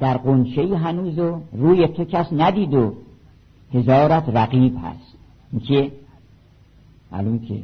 [0.00, 2.94] در قنچه هنوز و روی تو کس ندید و
[3.74, 5.16] هزارت رقیب هست.
[5.52, 5.90] این کیه
[7.12, 7.62] معلوم که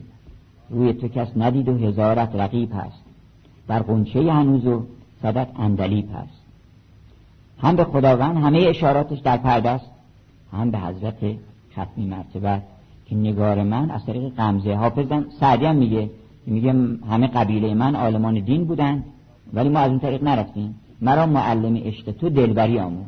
[0.71, 3.03] روی تو کس ندید و هزارت رقیب هست.
[3.69, 4.87] در قنچه هنوز و
[5.23, 6.36] صدت اندلیب هست.
[7.59, 9.91] هم به خداوند همه اشاراتش در پرده است
[10.53, 11.17] هم به حضرت
[11.73, 12.63] ختمی مرتبه
[13.07, 16.11] که نگار من از طریق قمزه حافظم سعدی هم میگه
[16.47, 16.73] میگه
[17.11, 19.05] همه قبیله من عالمان دین بودن
[19.53, 20.81] ولی ما از اون طریق نرفتیم.
[21.01, 23.03] مرا معلم عشق تو دلبری آمو.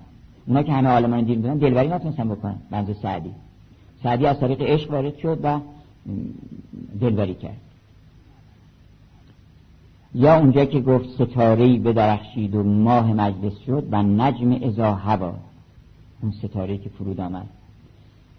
[0.47, 2.57] اونا که همه عالمان دین بودن دلبری نتونستن بکنن.
[2.71, 3.31] بنز سعدی.
[4.03, 5.61] سعدی از طریق عشق وارد شد و
[7.01, 7.61] دلبری کرد.
[10.15, 15.35] یا اونجا که گفت ستارهی بدرخشید و ماه مجلس شد و نجم ازا هوا
[16.23, 17.47] اون ستاره که فرود آمد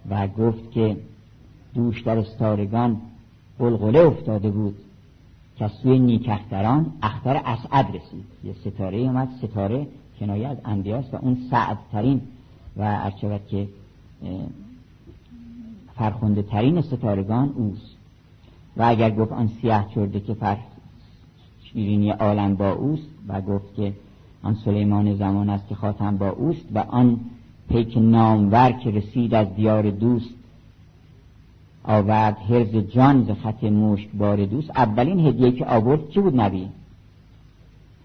[0.09, 0.97] و گفت که
[1.73, 3.01] دوش در استارگان
[3.59, 4.75] بلغله افتاده بود
[5.57, 8.25] که سوی نیکختران اختر اسعد رسید.
[8.43, 9.87] یه ستاره اومد ستاره
[10.19, 12.21] کنایه از انبیاست و اون سعدترین
[12.77, 13.67] و ارچود که
[15.95, 17.95] فرخنده ترین ستارگان اوست.
[18.77, 20.57] و اگر گفت آن سیاه چرده که فر
[21.73, 23.93] شیرینی عالم با اوست و گفت که
[24.43, 27.19] آن سلیمان زمان است که خاتم با اوست و آن
[27.69, 30.29] پیک نامور که رسید از دیار دوست
[31.83, 34.69] آورد هرز جان ز خط مشک بار دوست.
[34.69, 36.67] اولین هدیه که آورد چی بود نبی؟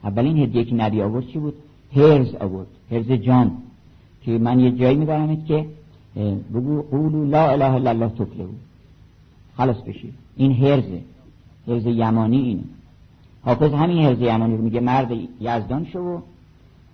[0.05, 1.55] اولین هدیه که نبی آورد چی بود؟
[1.97, 3.51] هرز آورد هرز جان.
[4.23, 5.67] که من یه جایی میبرمت که
[6.55, 8.49] بگو قولو لا اله الا الله تفلحو
[9.57, 11.01] خلاص بشید این هرزه
[11.69, 12.65] هرز یمانی اینه.
[13.45, 16.21] حافظ همین هرز یمانی میگه مرد یزدان شو و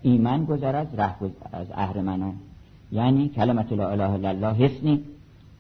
[0.03, 1.15] ایمان گذر از ره
[1.53, 2.35] از اهرمنان
[2.93, 5.05] یعنی کلمت لا اله الا الله حسنی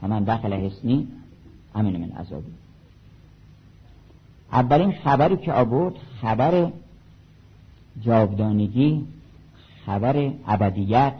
[0.02, 1.08] همان دخل حسنی
[1.74, 2.52] امن من عذابی.
[4.52, 6.70] اولین خبری که آورد خبر
[8.02, 9.04] جاودانگی
[9.86, 11.14] خبر ابدیت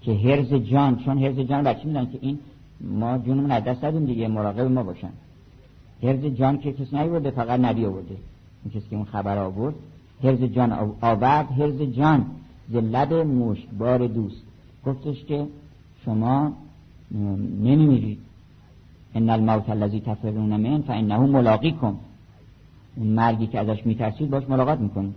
[0.00, 2.38] که هرز جان چون هرز جان بچه میدن که این
[2.80, 5.12] ما جونمون از دست دیگه مراقب ما باشن.
[6.02, 8.16] هرز جان که کسی نیورده فقط نبی آورده.
[8.66, 9.74] این کسی که اون خبر آورد
[10.24, 12.26] هرز جان آورد هرز جان
[12.70, 14.42] ز لب مشکبار دوست.
[14.86, 15.46] گفتش که
[16.04, 16.52] شما
[17.60, 18.18] نمیمیرید.
[19.14, 21.94] ان الموت الذی تفرون من فانه ملاقیکم.
[22.96, 25.14] اون مرگی که ازش میترسید باش ملاقات می‌کنید.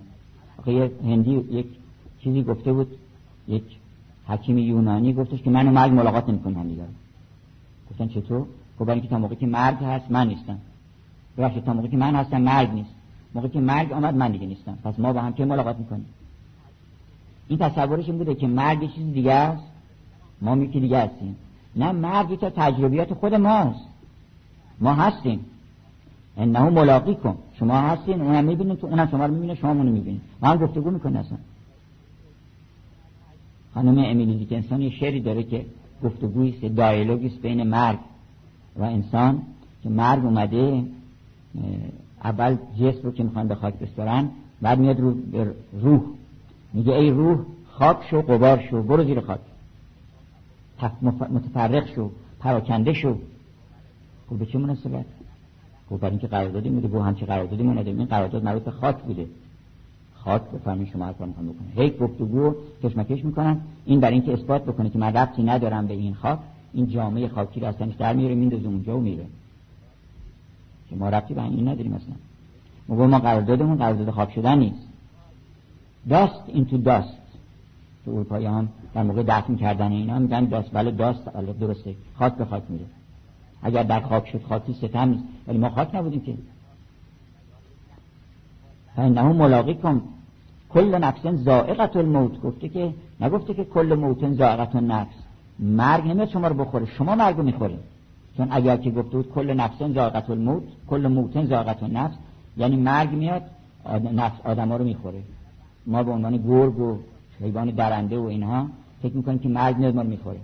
[0.58, 1.66] آخه یه هندی یک
[2.24, 2.88] چیزی گفته بود
[3.48, 3.64] یک
[4.28, 6.84] حکیم یونانی گفتش که من و مرگ ملاقات نمی‌کنم هم دیگر
[7.92, 8.46] گفتن چطور؟
[8.80, 10.58] خب برای اینکه تا موقعی که مرگ هست من نیستم.
[11.38, 12.99] ببخشید تا موقعی که من هستم مرگ نیست.
[13.36, 14.78] موقعی که مرگ آمد من دیگه نیستم.
[14.84, 16.06] پس ما با هم که ملاقات می‌کنیم؟
[17.48, 19.64] این تصورش این بوده که مرگ چیز دیگه است.
[20.42, 21.36] ما میگه دیگه هستیم.
[21.76, 23.86] نه مرگ تا تجربیات خود ماست.
[24.80, 25.46] ما هستیم.
[26.38, 30.22] انه ملاقی کن شما هستین اونم می‌بینین که اونم شما رو می‌بینه شما اونو می‌بینین
[30.42, 31.38] ما هم گفتگو می‌کنه اصلا.
[33.74, 35.66] خانم امیلی دیکنسون یه شعری داره که
[36.04, 38.00] گفتگویست دایلوگیست بین مرگ
[38.76, 39.42] و انسان
[39.84, 40.84] که مرگ اومده
[42.24, 44.30] اول جسم رو که می‌خوان به خاک بسترن
[44.62, 45.14] بعد میاد رو
[45.82, 46.02] روح.
[46.74, 49.40] میگه ای روح خاک شو قبار شو برو زیر خاک.
[51.32, 53.18] متفرق شو پراکنده شو.
[54.30, 55.06] خب به چه مناسبت؟
[55.90, 57.98] خب برای اینکه قراردادی میده گو همچه قراردادی نداریم.
[57.98, 59.26] این قرارداد مربوط به خاک بوده.
[60.14, 61.84] خاک بفهمین شما هر کار می‌خوان بکنه.
[61.84, 63.62] هی گفتگو کشمکش می‌کنن.
[63.86, 66.40] این برای اینکه اثبات بکنه که من ربطی ندارم به این خاک
[66.74, 69.26] این جامعه خاکی رو اصلا در میاره میندازه اونجا و میره.
[70.90, 72.16] که ما ربطی به این نداریم اصلا.
[72.88, 74.88] ما ما قراردادمون قرارداد خاک شدن نیست.
[76.10, 77.18] داست این تو داست.
[78.06, 80.70] تو اروپایی هم در موقع دفن کردن اینا میگن داست.
[80.74, 81.96] بله داست بله درسته.
[82.16, 82.86] خاک به خاک میره.
[83.64, 85.24] اگر در خاک شد خاکی ستم نیست.
[85.48, 86.34] ولی ما خاک نبودیم که.
[88.96, 90.02] فانه ملاقی کن
[90.70, 92.42] کل نفس زائقت الموت.
[92.42, 95.16] گفته که نگفته که کل موت زائقت نفس
[95.60, 96.86] مرگ نمیاد شما رو بخوره.
[96.86, 97.80] شما مرگ رو می‌خوره.
[98.38, 102.16] چون اگر که گفته بود کل نفس زائقت الموت کل موت زائقت نفس
[102.58, 103.42] یعنی مرگ میاد
[104.14, 105.22] نفس آدم ها رو می‌خوره.
[105.88, 106.98] ما به عنوان گرگ و
[107.42, 108.68] حیوان درنده و اینها
[109.02, 110.40] فکر می‌کنیم که مرگ میاد ما رو می‌خوره.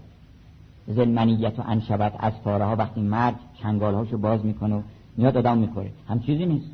[0.88, 4.82] زلمنیت و انشبت از فاره ها وقتی مرگ چنگال هاشو باز می‌کنه و
[5.18, 5.90] میاد آدم می‌خوره.
[6.10, 6.70] هم چیزی نیست.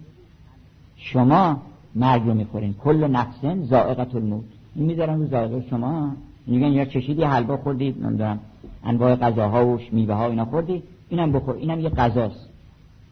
[0.95, 1.61] شما
[1.95, 2.73] مرگ رو می‌خورین.
[2.73, 4.43] کل نفسن زائقت الموت.
[4.75, 6.11] این می‌ذارن رو زائقه شما.
[6.47, 8.39] میگن یا چشیدی حلوا خوردی نمی‌دونم
[8.83, 11.55] انواع غذاها و میوه ها اینا خوردی اینم بخور.
[11.55, 12.49] اینم یه غذاست.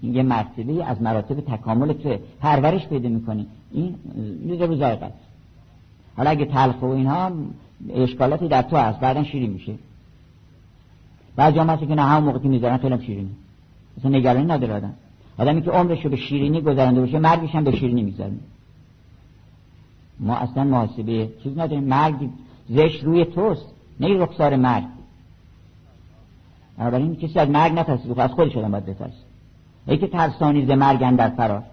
[0.01, 3.47] این یه مرتبه از مراتب تکامل تو پرورش پیدا می‌کنی.
[3.71, 3.95] این
[4.45, 5.13] یه است
[6.17, 7.31] حالا اگه تلخ و اینها
[7.89, 8.99] اشکالاتی در تو هست.
[8.99, 9.73] بعدا شیرین میشه.
[11.35, 13.29] بعد جا که نه همون موقع که می‌ذارن خیلی شیرینی
[13.97, 14.93] مثلا نگرانی نداره آدم.
[15.37, 18.31] آدمی که عمرش رو به شیرینی گذرانده باشه مرگش هم به شیرینی می‌ذاره
[20.19, 21.83] ما اصلا محاسبه چیز نداریم.
[21.83, 22.29] مرگ
[22.69, 23.65] زشت روی توست.
[23.99, 24.83] نه رخسار مرگ.
[26.79, 29.13] بنابراین کسی از مرگ نترسید از خودش آدم باید بترسه.
[29.87, 31.63] ای که ترسانی ز مرگ در فرار.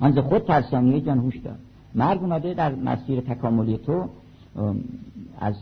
[0.00, 1.54] آن ز خود ترسانی جان هوش دار.
[1.94, 4.08] مرگ اومده در مسیر تکاملی تو
[5.40, 5.54] از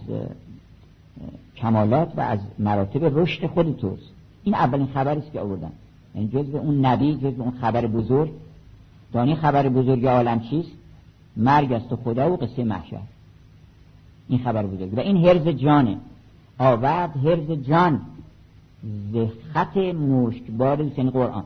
[1.56, 4.10] کمالات و از مراتب رشد خود توست.
[4.44, 5.72] این اولین خبری است که آوردن.
[6.14, 8.30] یعنی جز اون نبی جز اون خبر بزرگ.
[9.12, 10.70] دانی خبر بزرگ عالم چیست؟
[11.36, 13.00] مرگ است و خدا و قصه محشر.
[14.28, 14.98] این خبر بزرگ.
[14.98, 15.96] و این هرز جانه.
[16.58, 18.00] آورد هرز جان.
[19.12, 19.16] ز
[19.52, 21.44] خط مشکبار یعنی قرآن.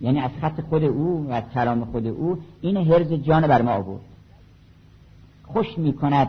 [0.00, 3.70] یعنی از خط خود او و از کلام خود او این هرز جان بر ما
[3.70, 4.00] آورد.
[5.44, 6.28] خوش می کند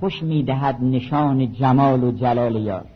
[0.00, 2.86] خوش می دهد نشان جمال و جلال یار.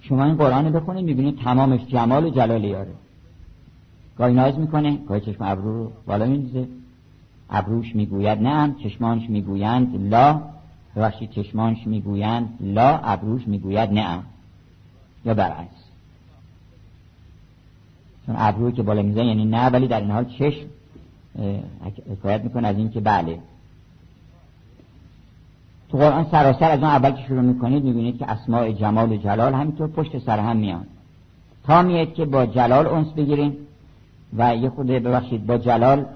[0.00, 2.94] شما این قرآن بخونید می‌بینید تمامش جمال و جلال یاره.
[4.18, 6.68] گاهی ناز می‌کنه گاهی چشم ابرو رو بالا میزه
[7.50, 10.53] ابروش می‌گوید نه چشمانش می‌گویند لا
[10.96, 14.18] ببخشید چشمانش می‌گویند لا ابروش می‌گوید نه
[15.24, 15.84] یا برعکس.
[18.26, 20.66] چون ابروی که بالا میزن یعنی نه ولی در این حال چشم
[22.10, 23.38] حکایت می‌کنه از اینکه بله.
[25.88, 29.54] تو قرآن سراسر از اون اول که شروع می‌کنید می‌بینید که اسماع جمال و جلال
[29.54, 30.86] همینطور پشت سر هم میان.
[31.66, 33.56] تا میاد که با جلال اونس بگیریم
[34.36, 36.06] و یه خود ببخشید با جلال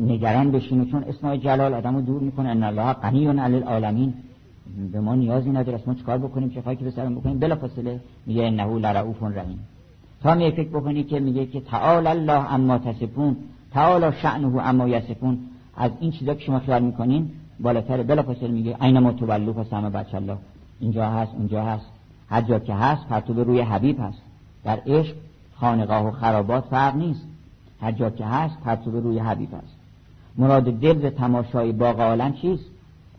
[0.00, 2.48] نگران بشین چون اسماع جلال آدمو دور می‌کنه.
[2.48, 4.14] ان الله غنی علی العالمین.
[4.92, 5.80] به ما نیازی نداره.
[5.86, 9.58] ما چیکار بکنیم؟ چه که به سرم بکنیم؟ بلا فاصله میگه انه لرؤوف رحیم.
[10.22, 13.36] تا می فکر بکنی که میگه که تعال الله اما تصفون
[13.72, 15.38] تعال شأنه اما یصفون.
[15.76, 19.90] از این چیزا که شما خیال می‌کنین بالاتر بلا فاصله میگه عین ما تولو فسمه
[19.90, 20.36] بچه الله.
[20.80, 21.86] اینجا هست اونجا هست.
[22.28, 24.22] هر جا که هست پرتو روی حبیب هست.
[24.64, 25.14] در عشق
[25.54, 27.26] خانقاه و خرابات فرق نیست.
[27.82, 29.76] هر جا که هست پرتو روی حبیب هست.
[30.38, 32.64] مراد دل به تماشای باغ عالم چیست؟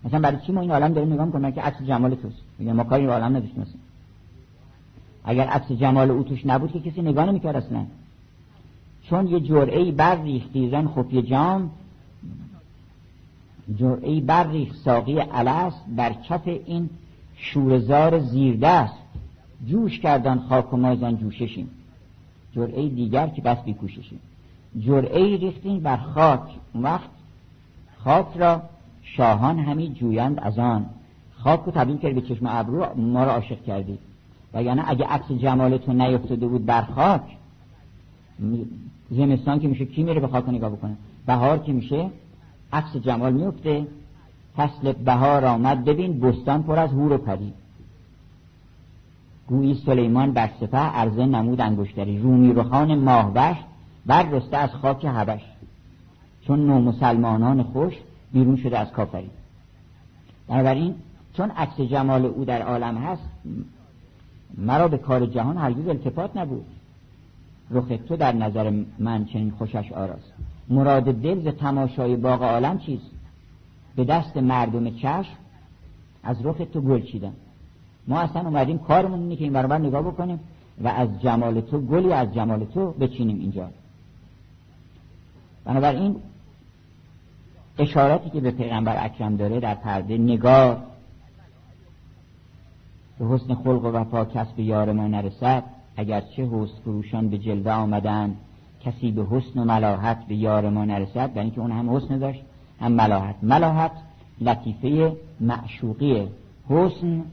[0.04, 2.84] مثلا برای چی ما این عالم داریم نگاه می‌کنیم؟ که عکس جمال توست؟ میگه ما
[2.84, 3.66] کاری عالم نداشتیم
[5.24, 7.86] اگر عکس جمال او توش نبود که کسی نگاه نمی‌کرد اصلا.
[9.04, 11.72] چون یه جرعه برریختی زن خفی جام
[13.78, 16.90] جرعه برریخت ساقی علس بر کف این
[17.36, 18.94] شورزار زیردست.
[19.68, 21.70] جوش کردن خاک و مازان جوششیم.
[22.56, 24.20] جرعه دیگر که بس بیکوششیم.
[24.80, 26.42] جرعه ریختیم بر خاک.
[26.76, 27.10] وقت
[28.04, 28.62] خاک را
[29.04, 30.86] شاهان همی جویند از آن.
[31.38, 34.00] خاک رو تبدیل کرد به چشم ابرو ما را عاشق کردید
[34.54, 37.22] و یعنی اگه عکس جمالتون نیفتاده بود بر خاک
[39.12, 42.10] زمستان که میشه کی میره به خاک نگاه بکنه؟ بهار که میشه
[42.74, 43.88] عکس جمال میفته.
[44.58, 45.86] فصل بهار آمد.
[45.86, 47.54] ببین بستان پر از هور و پری.
[49.48, 52.20] گویی سلیمان بر سپه عرضه نمود انگشتری.
[52.20, 53.58] رومی رخان ماهوش
[54.06, 55.42] بر رسته از خاک حبش.
[56.48, 57.94] چون نو مسلمانان خوش
[58.34, 59.30] بیرون شده از کافری.
[60.48, 60.96] بنابراین
[61.38, 63.24] چون عکس جمال او در عالم هست
[64.58, 66.66] مرا به کار جهان هرگز التفات نبود.
[67.72, 70.34] رخ تو در نظر من چنین خوشش آراست.
[70.70, 73.12] مراد دل ز تماشای باغ عالم چیست؟
[73.96, 75.38] به دست مردم چشم
[76.24, 77.34] از رخ تو گل چیدن
[78.08, 80.40] ما اصلا اومدیم کارمون اینه که این برابر نگاه بکنیم
[80.84, 83.70] و از جمال تو گلی از جمال تو بچینیم اینجا.
[85.66, 86.16] بنابراین
[87.80, 90.84] اشاراتی که به پیغمبر اکرم داره در پرده نگاه
[93.20, 95.64] به حسن خلق و وفا کسب یار ما نرسد
[95.98, 98.36] اگرچه حسن فروشان به جلوه آمدن
[98.86, 102.42] کسی به حسن و ملاحت به یار ما نرسد برای اینکه اون هم حسن داشت
[102.82, 103.36] هم ملاحت.
[103.42, 103.92] ملاحت
[104.42, 106.28] لطیفه معشوقی
[106.70, 107.24] حسن.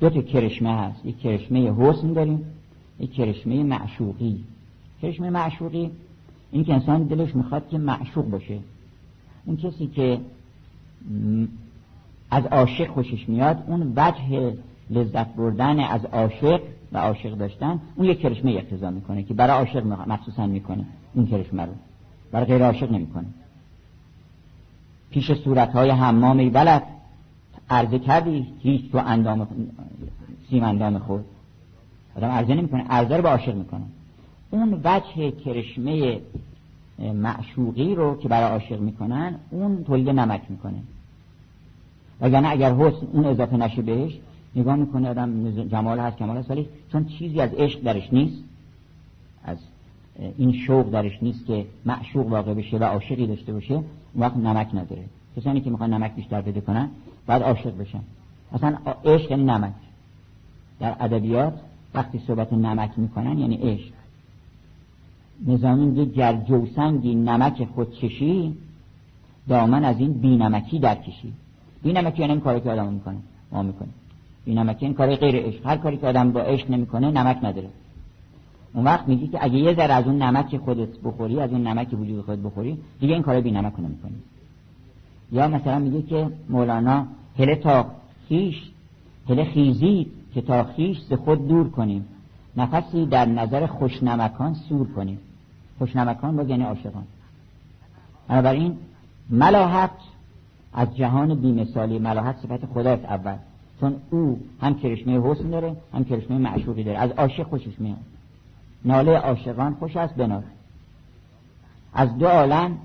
[0.00, 1.06] دو تا کرشمه هست.
[1.06, 2.44] یک کرشمه حسن داریم
[3.00, 4.44] یک کرشمه معشوقی.
[5.02, 5.90] کرشمه معشوقی
[6.52, 8.58] این که انسان دلش می‌خواد که معشوق باشه.
[9.44, 10.20] اون کسی که
[12.30, 14.54] از عاشق خوشش میاد اون وجه
[14.90, 16.60] لذت بردن از عاشق
[16.92, 20.84] و عاشق داشتن اون یک کرشمه اقتضا می‌کنه که برای عاشق مخصوصا می‌کنه.
[21.14, 21.72] این کرشمه رو.
[22.32, 23.26] برای غیر عاشق نمی‌کنه.
[25.10, 26.82] پیش صورتهای حمام بلد
[27.70, 29.48] عرضه کردی هیچ تو اندام
[30.50, 31.24] سیم اندام خود.
[32.16, 33.84] آدم عرضه نمی‌کنه عرضه رو به عاشق می‌کنه.
[34.52, 36.20] اون وجه کرشمه
[36.98, 40.78] معشوقی رو که برای عاشق می‌کنن اون تولید نمک می‌کنه.
[42.20, 44.18] وگرنه اگر حسن اون اضافه نشه بهش
[44.56, 48.42] نگاه می‌کنه آدم جمال هست کمال هست ولی چون چیزی از عشق درش نیست
[49.44, 49.58] از
[50.38, 53.84] این شوق درش نیست که معشوق واقع بشه و عاشقی داشته باشه اون
[54.16, 55.04] وقت نمک نداره.
[55.36, 56.88] کسانی که می‌خوان نمک بیشتر بده کنن
[57.26, 58.00] بعد عاشق بشن.
[58.52, 59.72] اصلا عشق یعنی نمک.
[60.80, 61.54] در ادبیات
[61.94, 63.92] وقتی صحبت نمک می‌کنن یعنی عشق.
[65.46, 68.54] نظامی میگه گر جوسنگی نمک خود چشی
[69.48, 71.32] دامن از این بینمکی در کشی.
[71.82, 73.16] بینمکی یعنی کاری که آدم می‌کنه
[73.52, 73.88] ما می‌کنه
[74.44, 75.66] بینمکی این کاری غیر عشق.
[75.66, 77.68] هر کاری که آدم با عشق نمی‌کنه نمک نداره.
[78.74, 81.88] اون وقت میگی که اگه یه ذره از اون نمک خودت بخوری از اون نمک
[81.92, 84.14] وجود خودت بخوری دیگه این کار بی نمک نمی‌کنی.
[85.32, 87.06] یا مثلا میگه که مولانا
[87.38, 87.86] هله تا
[88.28, 88.56] خیش
[89.28, 92.04] هله خیزید که تا خیش ز خود دور کنیم.
[92.56, 95.18] نفسی در نظر خوشنمکان سور کنیم.
[95.78, 97.04] خوشنمکان با یعنی عاشقان.
[98.28, 98.78] بنابراین
[99.30, 99.90] ملاحت
[100.72, 103.36] از جهان بیمثالی ملاحت صفت خداست اول.
[103.80, 106.98] چون او هم کرشمه حسن داره هم کرشمه معشوقی داره.
[106.98, 107.96] از عاشق خوشش میاد.
[108.84, 110.42] ناله عاشقان خوش است بنار
[111.94, 112.78] از دو عالم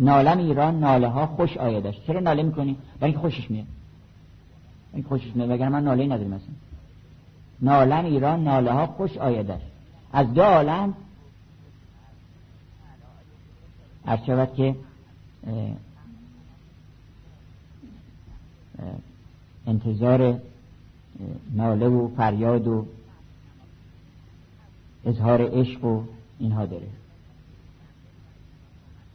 [0.00, 3.66] نالم ایران ناله ها خوش آیدش چرا ناله می‌کنی؟ برای خوشش میاد.
[4.94, 5.50] این خوشش میاد.
[5.50, 6.54] وگرنه من ناله نداریم مثلا
[7.62, 9.60] نالم ایران ناله ها خوش آیدش
[10.12, 10.94] از دو عالم
[14.04, 14.76] از شود که
[19.66, 20.40] انتظار
[21.54, 22.86] ناله و فریاد و
[25.04, 26.02] اظهار عشق و
[26.38, 26.86] اینها داره.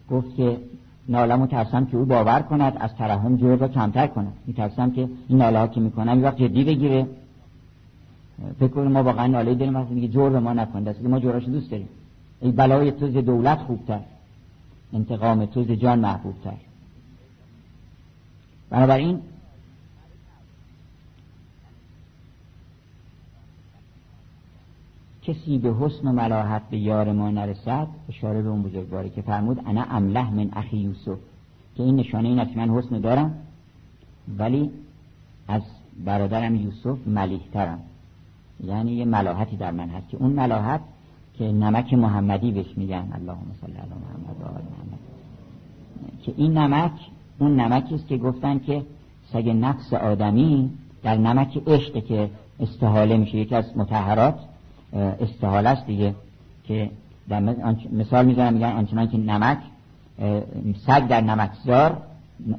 [0.10, 0.60] گفت که
[1.08, 4.34] نالمو ترسم که او باور کند از ترحم جور را کمتر کند.
[4.46, 7.08] میترسم که این ناله ها که می‌کنم وقت جدی بگیره.
[8.60, 10.84] فکر کنم ما واقعا ناله داریم وقتی میگه جور به ما نکن.
[10.84, 11.90] دست ما جوراشو دوست داریم.
[12.42, 14.00] ای بلای تو ز دولت خوبتر.
[14.94, 16.54] انتقام تو ز جان محبوبتر.
[18.70, 19.22] بنابراین
[25.24, 29.62] کسی به حسن و ملاحت به یار ما نرسد اشاره به اون بزرگواری که فرمود
[29.66, 31.18] انا امله من اخی یوسف.
[31.76, 33.38] که این نشانه این است من حسن دارم
[34.38, 34.72] ولی
[35.48, 35.62] از
[36.06, 37.80] برادرم یوسف ملیحترم.
[38.64, 40.82] یعنی یه ملاحتی در من هست که اون ملاحت
[41.38, 45.00] که نمک محمدی بهش میگن اللهم صل علی محمد و آل محمد.
[46.24, 46.92] که این نمک
[47.40, 48.84] اون نمکی است که گفتن که
[49.34, 50.70] سگ نفس آدمی
[51.04, 52.30] در نمک عشق که
[52.60, 53.38] استحاله میشه.
[53.38, 54.40] یکی از متحرات
[54.94, 56.16] استحاله است دیگه.
[56.64, 56.90] که
[57.30, 57.40] در
[57.92, 59.58] مثال می‌زنم میگن آنچنان که نمک
[60.86, 61.98] سگ در نمکزار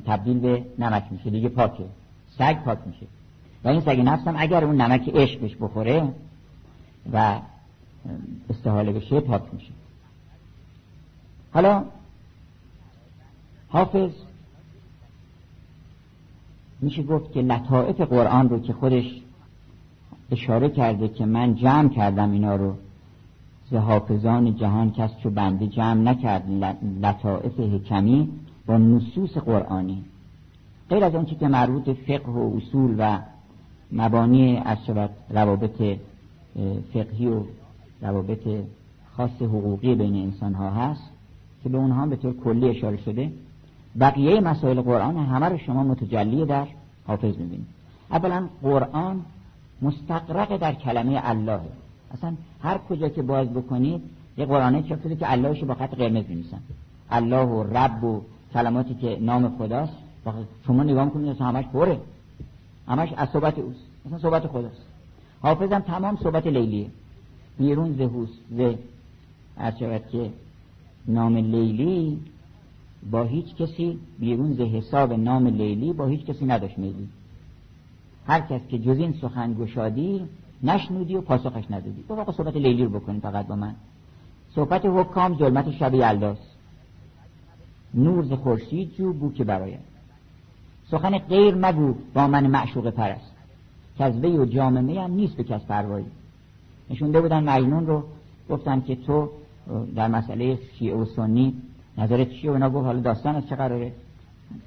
[0.07, 1.30] تبدیل به نمک میشه.
[1.30, 1.84] دیگه پاکه.
[2.38, 3.07] سگ پاک میشه.
[3.64, 6.14] و این سگ نفس هم اگر اون نمک عشق بهش بخوره
[7.12, 7.40] و
[8.50, 9.72] استحاله بشه پاک میشه.
[11.52, 11.84] حالا
[13.68, 14.11] حافظ
[16.80, 19.04] میشه گفت که لطائف قرآن رو که خودش
[20.30, 22.74] اشاره کرده که من جمع کردم اینا رو
[23.70, 26.50] ز حافظان جهان کس چو بنده جمع نکرد
[27.02, 28.28] لطائف حکمی
[28.66, 30.04] با نصوص قرآنی.
[30.90, 33.18] غیر از آنچه که مربوط فقه و اصول و
[33.93, 35.99] مبانی از شود روابط
[36.93, 37.43] فقهی و
[38.03, 38.49] روابط
[39.16, 41.03] خاص حقوقی بین انسان ها هست
[41.62, 43.32] که به اونها به طور کلی اشاره شده.
[44.01, 46.66] بقیه مسائل قرآن همه رو شما متجلی در
[47.07, 47.66] حافظ می‌بینید.
[48.11, 49.20] اولا قرآن
[49.82, 51.61] مستقرق در کلمه الله.
[52.14, 54.03] اصلا هر کجا که باز بکنید
[54.39, 56.59] یه قرآنه چاپ شده که اللهش با خط قرمز می‌نویسن.
[57.11, 58.20] الله و رب و
[58.55, 59.93] کلماتی که نام خداست.
[60.66, 62.01] شما نگاه اصلا همش پره.
[62.89, 63.80] همش از صحبت اوست.
[64.07, 64.82] اصلا صحبت خداست.
[65.43, 66.86] حافظم تمام صحبت لیلیه.
[67.59, 68.78] بیرون زهوس زه
[69.80, 70.30] شود که
[71.07, 72.20] نام لیلی
[73.11, 77.09] با هیچ کسی بیرون ز حساب نام لیلی با هیچ کسی نداشت میلی
[78.26, 80.28] هر کس که جز این سخن گشادی
[80.62, 82.05] نشنودی و پاسخش ندادی.
[82.09, 83.74] تو واقع صحبت لیلی رو بکنی فقط با من.
[84.55, 86.36] صحبت حکام ظلمت شب یلداز.
[87.95, 89.97] نور ز خورشید جو بو که براید
[90.91, 93.32] سخن غیر مگو با من معشوق پرست
[94.01, 96.07] وی و جامعه هم نیست به کس پروایی.
[96.91, 98.05] نشونده بودن مجنون رو
[98.51, 99.28] گفتن که تو
[99.95, 101.55] در مسئله شیعه و سنی
[101.99, 103.93] نظرت چیه؟ و اینا گفت حالا داستان از چه قراره؟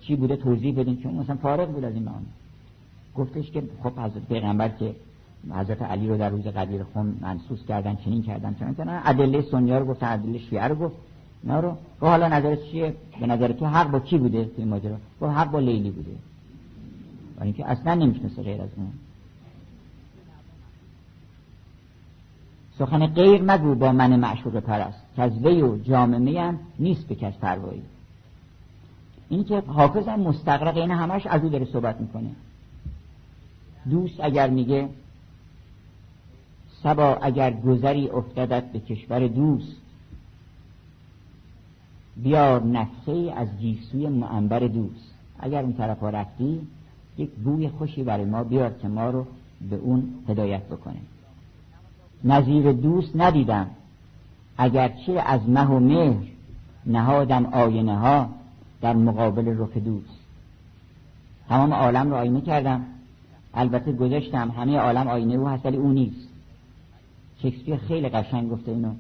[0.02, 0.98] چی بوده؟ توضیح بدین.
[0.98, 2.26] چون مثلا فارغ بود از این معانی.
[3.16, 4.96] گفتش که خب حضرت پیغمبر که
[5.52, 9.02] حضرت علی رو در روز قدیر خون منصوص کردن چنین کردن چنین کردن.
[9.06, 10.96] ادله سنیا رو گفت ادله شیعه رو گفت.
[11.44, 11.78] نه رو.
[12.02, 15.52] و حالا نظرت چیه؟ به نظر تو حق با کی بوده توی ماجرا؟ و حق
[15.52, 16.12] با لیلی بوده.
[17.40, 18.92] و اینکه اصلا نمی‌شناسه غیر از اون.
[22.80, 27.34] سخن غیر مگو با من معشوق پرست که از وی و جامعه نیست به کس
[27.34, 27.82] پروایی.
[29.30, 32.30] این که حافظ هم مستقرق این همش از او داره صحبت می‌کنه.
[33.90, 34.90] دوست اگر میگه
[36.84, 39.81] سبا اگر گذری افتادت به کشور دوست
[42.18, 45.12] بیار نفسه از گیسوی معنبر دوست.
[45.40, 46.62] اگر اون طرف رفتی
[47.18, 49.26] یک بوی خوشی برای ما بیار که ما رو
[49.70, 51.00] به اون هدایت بکنه.
[52.24, 53.68] نظیر دوست ندیدم.
[54.58, 56.24] اگرچه از مه و مهر
[56.86, 58.30] نهادم آینه ها
[58.82, 60.20] در مقابل رخ دوست.
[61.50, 62.86] تمام عالم رو آینه کردم.
[63.54, 66.28] البته گذاشتم همه عالم آینه او هست ولی او نیست.
[67.44, 68.94] شکسپیر خیلی قشنگ گفته اینو.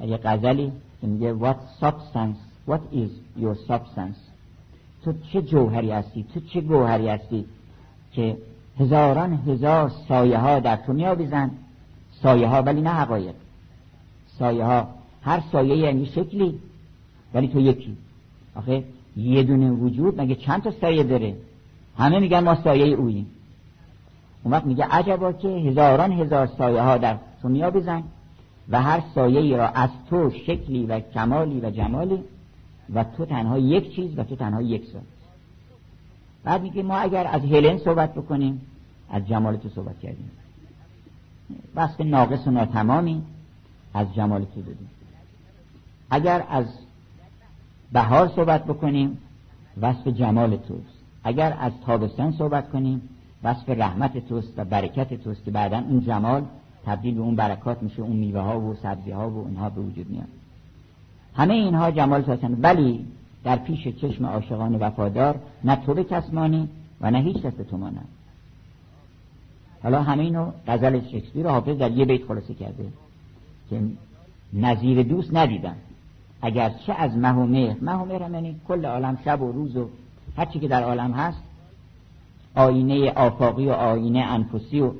[0.00, 4.18] یه غزلی که میگه what substance what is your substance?
[5.04, 7.44] تو چه جوهری هستی؟ تو چه گوهری هستی
[8.12, 8.36] که
[8.80, 11.50] هزاران هزار سایه ها در تو میآویزند
[12.22, 13.34] سایه ها ولی نه حقایق.
[14.38, 14.88] سایه ها
[15.22, 16.58] هر سایه یعنی شکلی
[17.34, 17.96] ولی تو یکی.
[18.54, 18.84] آخه
[19.16, 21.36] یه دونه وجود مگه چند تا سایه داره؟
[21.98, 23.26] همه میگن ما سایه اوییم.
[24.42, 28.04] اون وقت میگه عجبا که هزاران هزار سایه ها در تو میآویزند
[28.68, 32.18] و هر سایه را از تو شکلی و کمالی و جمالی
[32.94, 35.04] و تو تنها یک چیز و تو تنها یک سایه
[36.44, 38.60] بعد میگه ما اگر از هلن صحبت بکنیم
[39.10, 40.30] از جمال تو صحبت کردیم.
[41.74, 43.22] وصف ناقص و ناتمامی
[43.94, 44.90] از جمال تو دادیم.
[46.10, 46.66] اگر از
[47.92, 49.18] بهار صحبت بکنیم
[49.80, 51.00] وصف جمال توست.
[51.24, 53.02] اگر از تابستان صحبت کنیم
[53.42, 56.44] وصف رحمت توست و برکت توست که بعدا اون جمال
[56.86, 60.10] تبدیل به اون برکات میشه اون میوه ها و سبزی ها و اینها به وجود
[60.10, 60.28] میاد.
[61.36, 63.06] همه اینها جمال تو ولی
[63.44, 66.68] در پیش چشم عاشقان وفادار نه تو به کسمانی
[67.00, 68.08] و نه هیچ کس به تو مانند
[69.82, 72.84] حالا همه اینو غزل شکسپیر حافظ در یه بیت خلاصه کرده
[73.70, 73.80] که
[74.52, 75.76] نظیر دوست ندیدم.
[76.42, 79.76] اگر چه از مه و مهر مه و مهر یعنی کل عالم شب و روز
[79.76, 79.88] و
[80.36, 81.42] هر چی که در عالم هست
[82.54, 84.92] آینه آفاقی و آینه انفسی و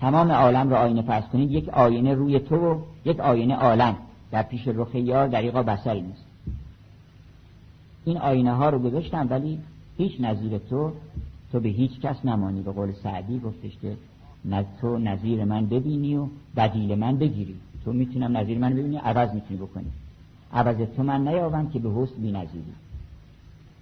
[0.00, 1.50] تمام عالم رو آینه فرض کنید.
[1.50, 3.96] یک آینه روی تو و یک آینه عالم.
[4.30, 6.24] در پیش رخ یار دریقا بسری نیست.
[8.04, 9.58] این آینه ها رو گذاشتم ولی
[9.98, 10.92] هیچ نظیر تو
[11.52, 12.62] تو به هیچ کس نمانی.
[12.62, 13.96] به قول سعدی گفتش که
[14.80, 17.54] تو نظیر من ببینی و بدیل من بگیری.
[17.84, 19.92] تو می‌تونم نظیر من ببینی عوض می‌تونی بکنی.
[20.52, 22.72] عوض تو من نیابم که به حسن بی نظیری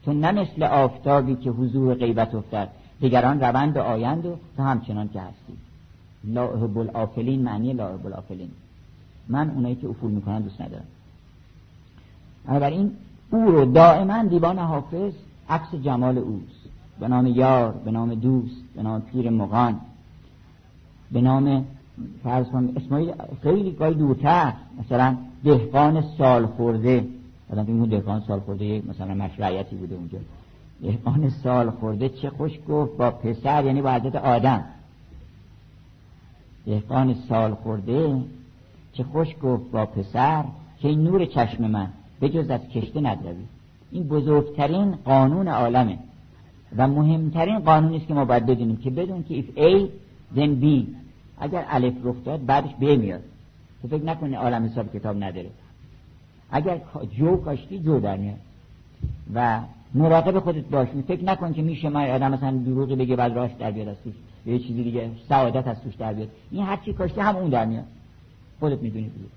[0.05, 2.69] تو نه مثل آفتابی که حضور غیبت افتد.
[3.01, 5.53] دیگران روند آیند و تو همچنان که هستی.
[6.25, 8.51] لا احب الافلین معنی لا احب الافلین
[9.29, 10.85] من اونایی که افول می‌کنن دوست ندارم.
[12.47, 12.93] بنابراین
[13.31, 15.13] او رو دائما دیوان حافظ
[15.49, 16.65] عکس جمال اوست.
[17.01, 19.81] به نام یار به نام دوست به نام پیر مغان.
[21.13, 21.65] به نام
[22.25, 22.47] فرض
[22.77, 23.13] اسمایی
[23.43, 24.53] خیلی گاهی دورتر.
[24.81, 27.07] مثلا دهقان سال خورده
[27.53, 30.19] آدم اون دهقان سال خورده مثلا مشرعیتی بوده اونجا.
[30.83, 34.65] دهقان سال خورده چه خوش گفت با پسر یعنی با حضرت آدم.
[36.67, 38.23] دهقان سال خورده
[38.95, 40.45] چه خوش گفت با پسر
[40.81, 41.89] که این نور چشم من
[42.21, 43.45] به جز از کشته ندروی.
[43.91, 45.99] این بزرگترین قانون عالمه
[46.77, 49.89] و مهمترین قانونی است که ما باید بدونیم که بدون که if A
[50.37, 50.87] then B.
[51.39, 53.23] اگر الف رخ داد بعدش B میاد.
[53.83, 55.51] تو فکر نکنی عالم حساب کتاب نداره.
[56.51, 56.81] اگر
[57.19, 58.39] جو کاشتی جو در میاد.
[59.35, 59.61] و
[59.95, 60.89] مراقب خودت باش.
[61.09, 63.97] فکر نکن که میشه ما آدم مثلا دروغی بگه بعد راست در بیاد از
[64.47, 66.29] یه چیزی دیگه سعادت از توش در بیاد.
[66.51, 67.85] این هر چی کاشتی هم اون در میاد.
[68.61, 69.29] خودت می‌دونی دیگه.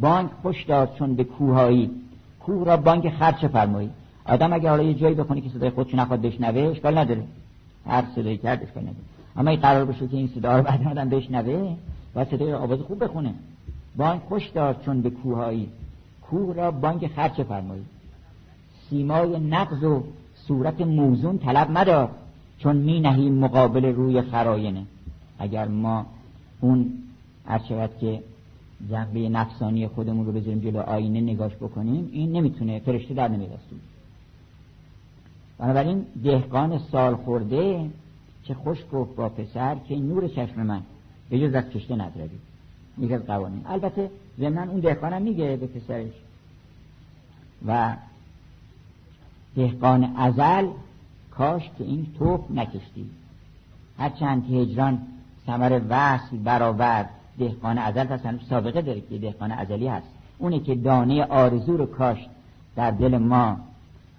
[0.00, 1.90] بانک خوش داد چون به کوهایی.
[2.40, 3.90] کوه را بانک خرچ فرمایی.
[4.24, 7.24] آدم اگه حالا یه جایی بخونه که صدای خودش نخواد بشنوه اشکال نداره.
[7.86, 8.96] هر صدایی کرد اشکال نداره.
[9.36, 11.76] اما این قرار بشه که این صدا رو بعد آدم بشنوه
[12.14, 13.34] و صدای آواز خوب بخونه.
[13.96, 15.68] بانک خوش داد چون به کوهایی.
[16.22, 17.84] کوه را بانک خرچ فرمایی.
[18.90, 20.04] سیمای نقض و
[20.48, 22.10] صورت موزون طلب مدار
[22.58, 24.82] چون می نهیم مقابل روی خراینه
[25.38, 26.06] اگر ما
[26.60, 26.92] اون
[27.48, 28.22] هر که
[28.90, 33.60] جنبه نفسانی خودمون رو بذاریم جلو آینه نگاش بکنیم این نمی‌تونه فرشته در نمیاد
[35.58, 37.90] بنابراین دهقان سال خورده
[38.44, 40.82] چه خوش گفت با پسر که نور چشم من
[41.30, 42.38] به جز از کشته نداری
[42.96, 43.62] میگه از قوانین.
[43.66, 46.12] البته ضمن اون دهقانم میگه به پسرش.
[47.66, 47.96] و
[49.56, 50.66] دهقان ازل
[51.30, 53.10] کاش که این توپ نکشتی.
[53.98, 55.06] هرچند که هجران
[55.46, 60.06] ثمر وصل برآورد دهقان ازل پس سابقه داره که دهقان ازلی هست.
[60.38, 62.28] اونه که دانه آرزو رو کاشت
[62.76, 63.56] در دل ما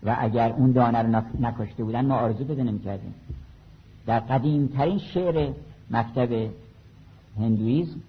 [0.04, 3.14] و اگر اون دانه رو نکاشته بودن ما آرزو بده نمی‌کردیم.
[4.06, 5.52] در قدیمترین شعر
[5.92, 6.50] مکتب
[7.40, 8.00] هندویزم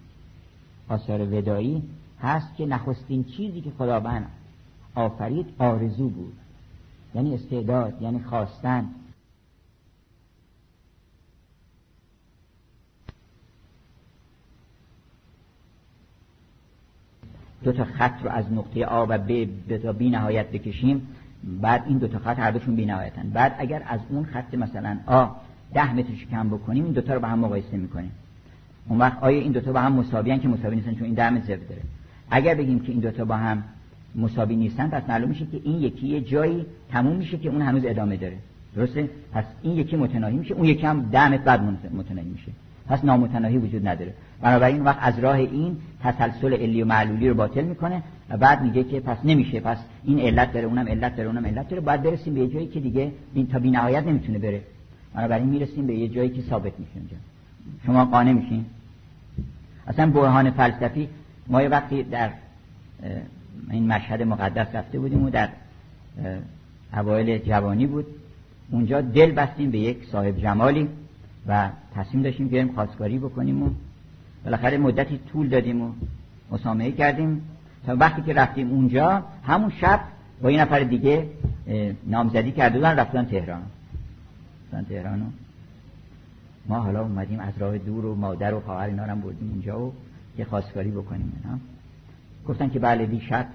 [0.89, 1.83] آثار ودایی
[2.21, 4.27] هست که نخستین چیزی که خداوند
[4.95, 6.33] آفرید آرزو بود.
[7.15, 8.85] یعنی استعداد یعنی خواستن.
[17.65, 21.07] دو تا خط رو از نقطه آ و ب تا بی نهایت بکشیم
[21.61, 23.31] بعد این دو تا خط هر دوشون بی نهایتن.
[23.31, 25.27] بعد اگر از اون خط مثلا آ
[25.75, 28.11] ده مترش کم بکنیم این دوتا رو با هم مقایسه می‌کنیم.
[28.89, 31.57] اون وقت آیا این دوتا با هم مساوی که مساوی نیستن؟ چون این ده متر
[31.57, 31.83] داره.
[32.31, 33.65] اگر بگیم که این دوتا با هم
[34.15, 37.83] مساوی نیستن پس معلوم میشه که این یکی یه جایی تموم میشه که اون هنوز
[37.85, 38.37] ادامه داره.
[38.77, 41.63] درسته؟ پس این یکی متناهی میشه اون یکی هم ده متر بعد
[41.95, 42.53] متناهی میشه.
[42.91, 44.15] پس نامتناهی وجود نداره.
[44.43, 48.85] بنابراین وقت از راه این تسلسل علی و معلولی رو باطل می‌کنه و بعد میگه
[48.85, 51.81] که پس نمیشه پس این علت داره اونم علت داره اونم علت داره.
[51.83, 54.63] باید برسیم به یه جایی که دیگه این تا بی‌نهایت نمی‌تونه بره.
[55.15, 57.17] بنابراین می‌رسیم به یه جایی که ثابت میشه اونجا
[57.87, 58.65] شما قانع میشین؟
[59.87, 61.09] اصلا برهان فلسفی
[61.49, 62.31] ما یه وقتی در
[63.71, 65.49] این مشهد مقدس رفته بودیم و در
[66.95, 68.07] اوایل جوانی بود.
[68.71, 70.89] اونجا دل بستیم به یک صاحب جمالی.
[71.47, 73.71] و تصمیم داشتیم بیایم خواستگاری بکنیم و
[74.45, 75.93] بالاخره مدتی طول دادیم و
[76.51, 77.43] مسامحه کردیم.
[77.87, 80.01] تا وقتی که رفتیم اونجا همون شب
[80.43, 81.27] با یه نفر دیگه
[82.07, 83.63] نامزدی کرده بودن رفتن تهران.
[84.67, 85.25] رفتن تهران و
[86.69, 89.93] ما حالا اومدیم از راه دور و مادر و خواهر اینا هم بردیم اونجا و
[90.39, 91.59] یه خواستگاری بکنیم اینا.
[92.49, 93.47] گفتن که بله بی شک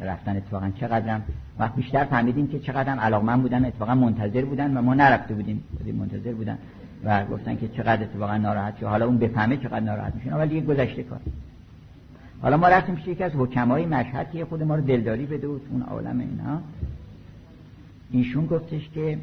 [0.00, 0.70] رفتن اتفاقا.
[0.80, 1.22] چقدرم؟
[1.58, 5.64] وقت بیشتر فهمیدیم که چقدرم علاقمند بودن اتفاقا منتظر بودن و ما نرفته بودیم.
[5.78, 6.58] بودیم منتظر بودن.
[7.04, 8.86] و گفتن که چقدر اتفاقا ناراحت شد.
[8.86, 10.34] حالا اون بفهمه چقدر ناراحت میشه.
[10.34, 11.20] ولی دیگه گذشته کار.
[12.42, 15.58] حالا ما رفتیم پیش یکی از حکمای مشهد که خود ما رو دلداری بده و
[15.70, 16.60] اون عالم اینا.
[18.10, 19.18] ایشون گفتش که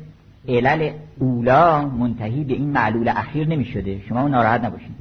[0.48, 4.96] علل اولا منتهی به این معلول اخیر نمی شده شما ناراحت نباشین.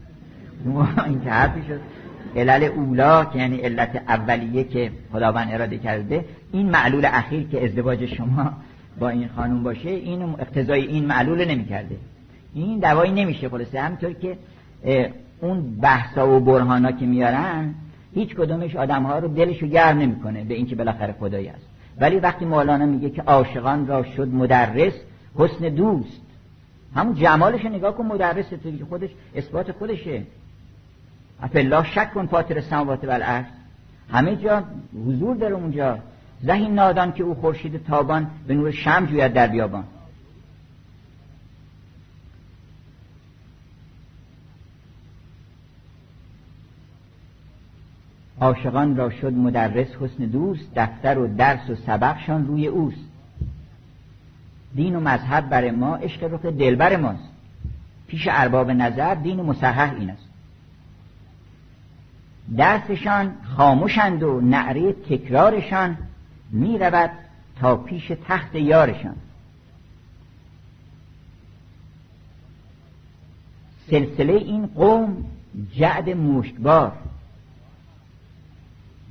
[1.07, 1.81] این که حرفی شد.
[2.37, 8.07] علل اولا که یعنی علت اولیه که خداوند اراده کرده این معلول اخیر که ازدواج
[8.07, 8.53] شما
[8.99, 11.97] با این خانوم باشه این اقتضای این معلول نمی کرده
[12.55, 13.81] این دوایی نمیشه خلاصه.
[13.81, 14.39] همطور که
[15.41, 17.75] اون بحثا و برهانا که میارن
[18.15, 21.67] هیچ کدومش آدم ها رو دلشو گرم نمی‌کنه به اینکه بالاخره خدایی است
[22.01, 24.93] ولی وقتی مولانا میگه که عاشقان را شد مدرس
[25.35, 26.21] حسن دوست.
[26.95, 30.23] همون جمالش نگاه کن مدرس تو خودش اثبات خودشه.
[31.43, 33.45] افالله شک کن فاطر سماوات و الارض
[34.11, 34.65] همه جا
[35.07, 35.99] حضور داره اونجا.
[36.43, 39.85] زهی نادان که او خورشید تابان به نور شم جوید در بیابان.
[48.41, 53.09] عاشقان را شد مدرس حسن دوست دفتر و درس و سبقشان روی اوست.
[54.75, 57.29] دین و مذهب بر ما عشق رخ دلبر ماست.
[58.07, 60.29] پیش ارباب نظر دین مصحح این است.
[62.57, 65.97] درسشان خاموشند و نعره تکرارشان
[66.51, 67.11] می رود
[67.61, 69.17] تا پیش تخت یارشان.
[73.91, 75.25] سلسله این قوم
[75.77, 76.93] جعد مشتبار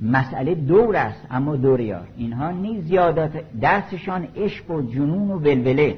[0.01, 2.07] مسئله دور است اما دور یار.
[2.17, 3.31] اینها نیز زیادات
[3.61, 5.95] درسشان عشق و جنون و ولوله.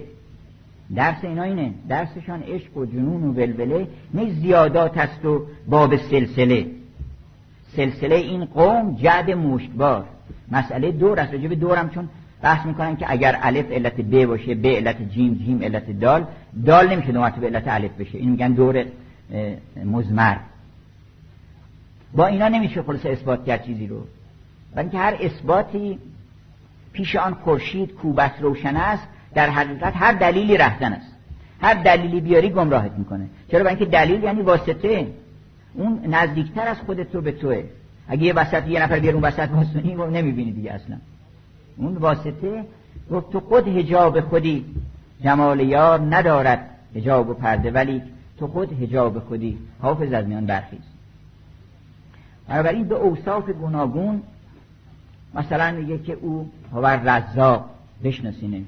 [0.95, 6.65] درس اینا اینه درسشان عشق و جنون و ولوله نیز زیادات است و باب سلسله.
[7.75, 10.05] سلسله این قوم جد مشتبار.
[10.51, 12.09] مسئله دور است رجب دورم چون
[12.41, 16.25] بحث می‌کنن که اگر الف علت ب باشه ب علت جیم جیم علت دال.
[16.65, 18.17] دال نمیشه دو مرتبه علت الف بشه.
[18.17, 18.85] این میگن دور
[19.85, 20.35] مزمر
[22.13, 24.03] با اینا نمیشه خلاص اثبات کرد چیزی رو.
[24.75, 25.99] و هر اثباتی
[26.93, 31.15] پیش آن خورشید کوبت روشن است در حقیقت هر دلیلی رهزن است.
[31.61, 33.25] هر دلیلی بیاری گمراهت می‌کنه.
[33.51, 35.07] چرا؟ برای اینکه دلیل یعنی واسطه.
[35.73, 37.63] اون نزدیکتر از خودت رو به توه.
[38.07, 40.97] اگه یه وسط یه نفر بیار اون وسط واسطه رو نمی‌بینی دیگه اصلا.
[41.77, 42.65] اون واسطه
[43.11, 44.65] گفت تو خود هجاب خودی
[45.23, 48.01] جمال یار ندارد هجاب و پرده ولی
[48.37, 49.57] تو خود هجاب خودی.
[49.81, 50.88] حافظ از میان برخیز.
[52.49, 54.21] بنابراین به اوصاف گوناگون
[55.33, 57.69] مثلا میگه که او هو رزاق
[58.03, 58.67] بشناسینش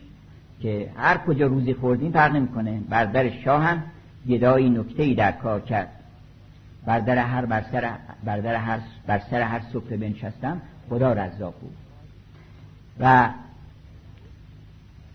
[0.62, 2.80] که هر کجا روزی خوردیم فرق نمی‌کنه.
[2.90, 3.84] بر در شاه هم
[4.30, 5.90] گدایی نکته ای در کار کرد.
[6.86, 7.92] بر در هر بر سر
[8.24, 11.76] بر در هر بر سر هر سفره بنشستم خدا رزاق بود.
[13.00, 13.30] و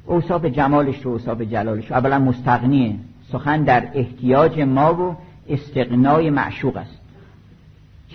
[0.06, 2.96] اوصاف جمالش و اوصاف جلالش اولا مستغنیه
[3.32, 5.16] سخن در احتیاج ما و
[5.48, 7.05] استقنای معشوق است.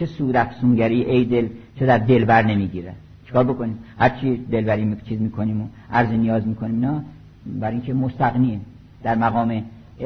[0.06, 0.30] چه
[0.62, 1.48] سونگری ای دل
[1.80, 2.94] چه در دلبر نمی‌گیره.
[3.26, 4.96] چیکار بکنیم؟ هرچی دلبری می...
[5.06, 6.86] چیز می‌کنیم و عرض نیاز می‌کنیم.
[6.86, 7.02] نه
[7.46, 8.60] برای اینکه مستغنیه
[9.04, 9.64] در مقام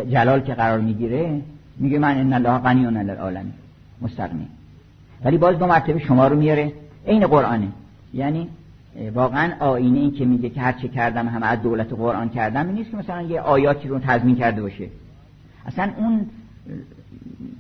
[0.10, 1.42] جلال که قرار می‌گیره
[1.78, 3.54] میگه من ان الله غنی عن العالمین.
[4.02, 4.48] مستغنی.
[5.26, 6.72] ولی باز دو مرتبه شما رو میاره.
[7.08, 7.68] عین قرآنه.
[8.14, 8.48] یعنی
[9.14, 12.92] واقعا آینه این که میگه که هر چه کردم همه از دولت قرآن کردم نیست
[12.92, 14.88] که مثلا یه آیاتی رو تضمین کرده باشه.
[15.66, 16.26] اصلا اون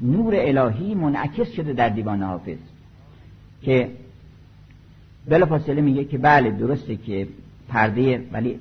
[0.01, 2.57] نور الهی منعکس شده در دیوان حافظ.
[3.61, 3.91] که
[5.27, 7.27] بلا فاصله میگه که بله درسته که
[7.69, 8.59] پرده ولی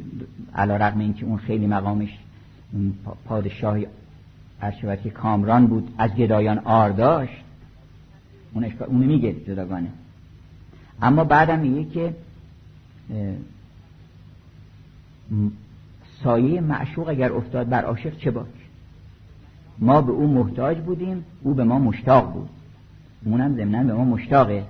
[0.54, 2.18] علا رقم این که اون خیلی مقامش
[3.24, 3.86] پادشاهی
[5.02, 7.44] که کامران بود از گدایان آر داشت
[8.54, 9.88] اون میگه جداگانه.
[11.02, 12.14] اما بعدم میگه که
[16.22, 18.46] سایه معشوق اگر افتاد بر عاشق چه باک
[19.78, 22.48] ما به او محتاج بودیم او به ما مشتاق بود.
[23.24, 24.64] اونم ضمنا به ما مشتاقه.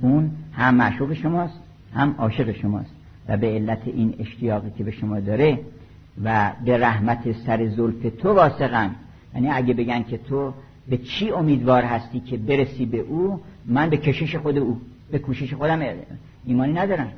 [0.00, 1.60] اون هم معشوق شماست
[1.94, 2.90] هم عاشق شماست.
[3.28, 5.58] و به علت این اشتیاقی که به شما داره
[6.24, 8.94] و به رحمت سر زلف تو واسقم.
[9.34, 10.52] یعنی اگه بگن که تو
[10.88, 14.80] به چی امیدوار هستی که برسی به او من به کشش خود او
[15.10, 15.82] به کوشش خودم
[16.44, 17.12] ایمانی ندارم.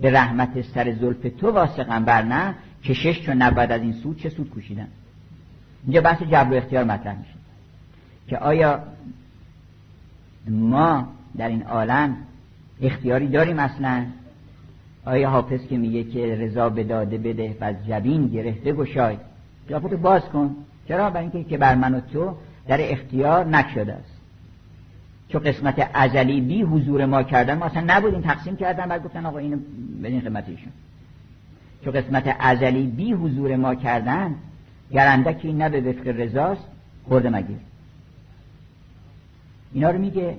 [0.00, 2.54] به رحمت سر زلف تو واسقم بر نه
[2.84, 4.88] کشش چون نباید از این سود چه سود کوشیدن
[5.84, 7.34] اینجا بحث جبر و اختیار مطرح میشه
[8.28, 8.82] که آیا
[10.48, 12.16] ما در این عالم
[12.82, 14.04] اختیاری داریم اصلا؟
[15.04, 19.16] آیا حافظ که میگه که رضا به داده بده و جبین گرفته گشای؟
[19.68, 20.56] قیافت باز کن.
[20.88, 22.34] چرا؟ برای اینکه که بر من و تو
[22.68, 24.12] در اختیار نشده است.
[25.28, 28.20] چون قسمت ازلی بی حضور ما کردن ما اصلا نبودیم.
[28.20, 29.56] تقسیم کردن بعد گفتن آقا اینو
[30.02, 30.72] بدین قیمتیشون
[31.84, 34.34] چون قسمت ازلی بی حضور ما کردن
[34.92, 36.64] گرندکی نه به وفق رضاست
[37.08, 37.56] خورده مگیر.
[39.72, 40.38] اینا رو میگه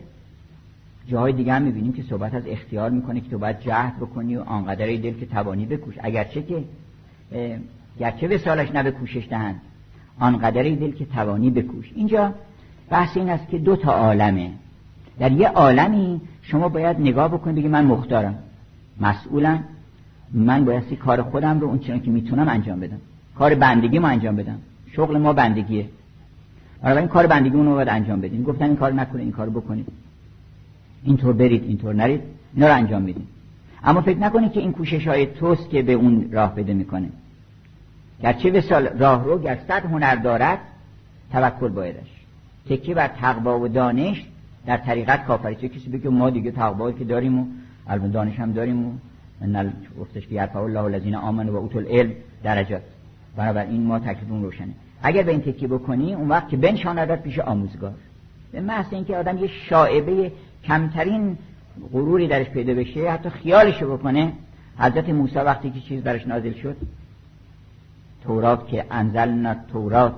[1.07, 4.41] جاهای دیگه هم می‌بینیم که صحبت از اختیار می‌کنه که تو باید جهد بکنی و
[4.41, 5.95] آنقدر دل که توانی بکوش.
[6.03, 6.63] اگرچه که
[7.99, 9.61] گرچه به سالش نه کوشش دهند
[10.19, 11.91] آنقدر دل که توانی بکوش.
[11.95, 12.33] اینجا
[12.89, 14.51] بحث این است که دو تا عالمه.
[15.19, 18.39] در یه عالمی شما باید نگاه بکنید بگی من مختارم.
[19.01, 19.63] مسئولم.
[20.33, 23.01] من باید کار خودم رو اون که می‌تونم انجام بدم.
[23.37, 24.59] کار بندگی ما انجام بدم.
[24.91, 25.85] شغل ما بندگیه.
[26.85, 28.43] این کار بندگی رو باید انجام بدیم.
[28.43, 29.87] گفتن این کار نکنه این کار بکنید.
[31.03, 32.21] اینطور برید اینطور نرید
[32.55, 33.27] اینا رو انجام میدیم.
[33.83, 37.09] اما فکر نکنید که این کوشش های توست که به اون راه بده می‌کنه.
[38.23, 40.59] گرچه سال راه رو گر صد هنر دارد
[41.31, 42.09] توکل بایدش.
[42.69, 44.25] تکیه بر تقوا و دانش
[44.65, 47.45] در طریقت کافری چه کسی بگه ما دیگه تقوایی که داریم و
[47.87, 48.91] البته دانش هم داریم و
[49.99, 52.11] گفتش که یرفع الله الذین آمنوا و اوتل علم
[52.43, 52.81] درجات.
[53.35, 54.73] بنابراین ما تکلیفمون روشنه.
[55.01, 57.93] اگر به این تکیه بکنی اون وقت که بنشاندت پیش آموزگار.
[58.51, 60.31] به محض اینکه آدم یه شاعبه
[60.63, 61.37] کمترین
[61.93, 64.33] غروری درش پیدا بشه حتی خیالش بکنه
[64.77, 66.77] حضرت موسی وقتی که چیز برش نازل شد
[68.23, 70.15] تورات که انزلنا تورات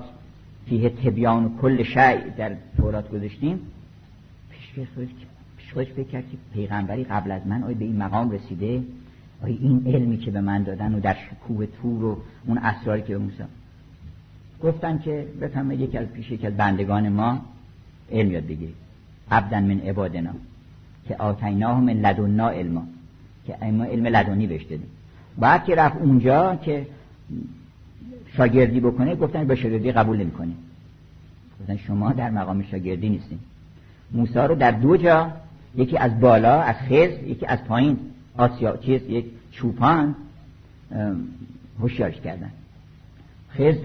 [0.66, 3.60] فیه تبیان و کل شیء در تورات گذاشتیم
[4.50, 4.86] پیش
[5.74, 8.82] خودش فکر کرد که پیغمبری قبل از من آیا به این مقام رسیده؟
[9.42, 13.12] آیا این علمی که به من دادن و در شکوه تور و اون اسراری که
[13.12, 13.42] به موسی
[14.62, 17.40] گفتن که بفهمه یکی از پیش یکی از بندگان ما
[18.12, 18.74] علم یاد بگیرید.
[19.30, 20.30] عبدن من عبادنا
[21.08, 22.86] که آتیناه من لدنا علما
[23.46, 24.88] که ما علم لدنی بهش دادیم.
[25.38, 26.86] بعد که رفت اونجا که
[28.36, 30.52] شاگردی بکنه گفتن به شاگردی قبول نمی‌کنه
[31.60, 33.38] گفتن شما در مقام شاگردی نیستیم.
[34.12, 35.32] موسی رو در دو جا
[35.76, 37.98] یکی از بالا از خز یکی از پایین
[38.36, 40.14] آسیا چیز یک چوپان
[41.80, 42.50] هوشیارش کردن.
[43.58, 43.76] خز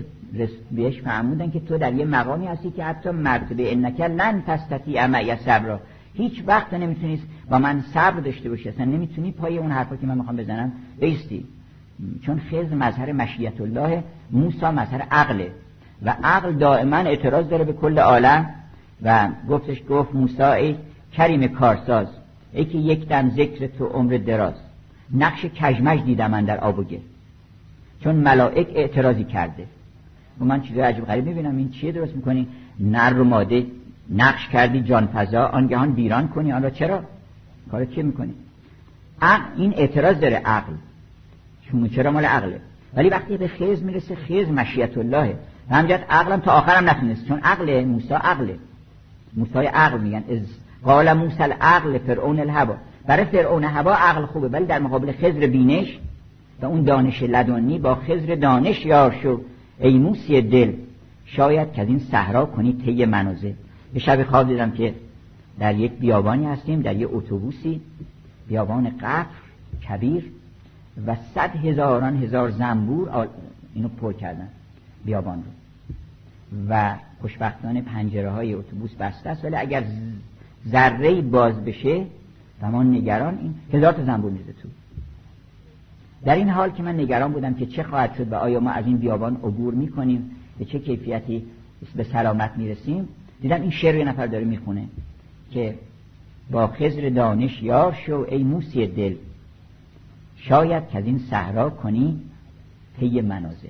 [0.71, 5.35] بهش فهمودن که تو در یه مقامی هستی که حتی مرتبه انک لن تستطیع معی
[5.35, 5.79] صبر
[6.13, 8.69] هیچ وقت نمی‌تونی با من صبر داشته باشی.
[8.69, 11.45] اصلا نمی‌تونی پای اون حرفا که من می‌خوام بزنم بیستی.
[12.21, 15.51] چون خز مظهر مشیت الله موسی مظهر عقله.
[16.01, 18.49] و عقل دائما اعتراض داره به کل عالم.
[19.03, 20.75] و گفتش گفت موسی ای
[21.13, 22.07] کریم کارساز
[22.53, 24.53] ای که یک دم ذکر تو عمر دراز.
[25.13, 26.83] نقش کجمج دیدم من در آب و
[28.03, 29.65] چون ملائک اعتراضی کرده.
[30.39, 31.57] و من چیزای عجب غریب می‌بینم.
[31.57, 32.47] این چیه درست می‌کنی؟
[32.79, 33.65] نر و ماده
[34.09, 36.51] نقش کردی جان فضا آنگهان ویران کنی.
[36.51, 37.03] آن را چرا؟
[37.71, 38.33] کار چه می‌کنی؟
[39.21, 40.73] عقل این اعتراض داره عقل.
[41.61, 42.61] چون چرا مال عقله؟
[42.93, 45.35] ولی وقتی به خیز می‌رسه خیز مشیت الله.
[45.69, 47.27] همجد عقلم تا آخرم نتونست.
[47.27, 48.59] چون عقل موسی عقله.
[49.33, 50.23] موسی عقل میگن.
[50.29, 50.39] از
[50.83, 52.75] قال موسی العقل فرعون الهوا.
[53.07, 55.99] برای فرعون هوا عقل خوبه ولی در مقابل خزر بینش
[56.61, 59.41] و اون دانش لدنی با خزر دانش یار شو.
[59.79, 60.73] ای موسی دل
[61.25, 63.53] شاید که از این صحرا کنی طی منازل
[63.93, 64.93] به شب خواب دیدم که
[65.59, 67.81] در یک بیابانی هستیم در یک اتوبوسی.
[68.47, 69.25] بیابان قفر
[69.89, 70.23] کبیر
[71.07, 73.27] و صد هزاران هزار زنبور.
[73.73, 74.47] اینو پر کردن
[75.05, 75.51] بیابان رو.
[76.69, 79.83] و خوشبختانه پنجره های اتوبوس بسته است ولی اگر
[80.69, 82.05] ذره باز بشه
[82.61, 84.67] و ما نگران این هزار تا زنبور میزه تو.
[86.25, 88.85] در این حال که من نگران بودم که چه خواهد شد و آیا ما از
[88.85, 91.43] این بیابان عبور می‌کنیم به چه کیفیتی
[91.95, 93.07] به سلامت می‌رسیم
[93.41, 94.87] دیدم این شعر یه نفر داره می‌خونه
[95.51, 95.75] که
[96.51, 99.15] با خزر دانش یار شو ای موسی دل.
[100.35, 102.21] شاید که از این صحرا کنی
[102.99, 103.67] پی منازل.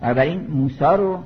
[0.00, 1.24] بنابراین موسا رو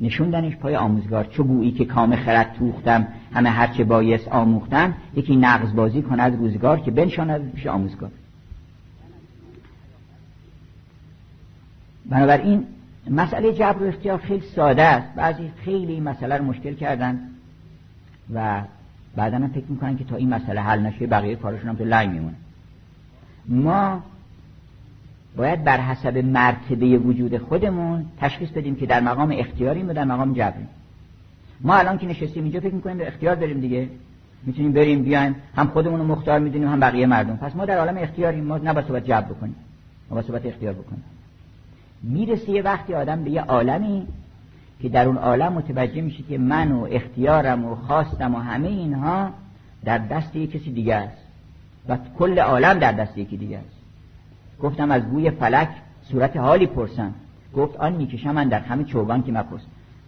[0.00, 1.24] نشوندنش پای آموزگار.
[1.24, 6.80] چو گویی که کام خرد توختم همه هرچه بایست آموختم یکی نقض بازی کند روزگار
[6.80, 8.10] که بنشاند پیش آموزگار.
[12.06, 12.66] بنابراین
[13.10, 15.14] مسئله جبر و اختیار خیلی ساده است.
[15.14, 17.20] بعضی خیلی مسئله رو مشکل کردن
[18.34, 18.62] و
[19.16, 22.06] بعدا هم فکر می‌کنن که تا این مسئله حل نشه بقیه کارشون هم تو لای
[22.06, 22.36] میمونه.
[23.48, 24.02] ما
[25.36, 30.32] باید بر حسب مرتبه وجود خودمون تشخیص بدیم که در مقام اختیاریم و در مقام
[30.32, 30.68] جبریم
[31.60, 33.88] ما الان که نشستیم اینجا فکر می‌کنیم به اختیار داریم دیگه.
[34.46, 35.36] می‌تونیم بریم بیایم.
[35.56, 37.36] هم خودمون رو مختار می‌دونیم هم بقیه مردم.
[37.36, 38.44] پس ما در عالم اختیاریم.
[38.44, 39.54] ما نباید صحبت جبر بکنیم
[40.10, 41.04] ما باید اختیار بکنیم.
[42.02, 44.06] می‌رسه یه وقتی آدم به یه عالمی
[44.82, 49.30] که در اون عالم متوجه میشه که من و اختیارم و خواستم و همه اینها
[49.84, 51.22] در دست یک کسی دیگه است.
[51.88, 53.79] و کل عالم در دست یکی دیگه است.
[54.62, 55.68] گفتم از بوی فلک
[56.02, 57.14] صورت حالی پرسم.
[57.54, 59.60] گفت آن می‌کشم من در همه چوگان که مپرس.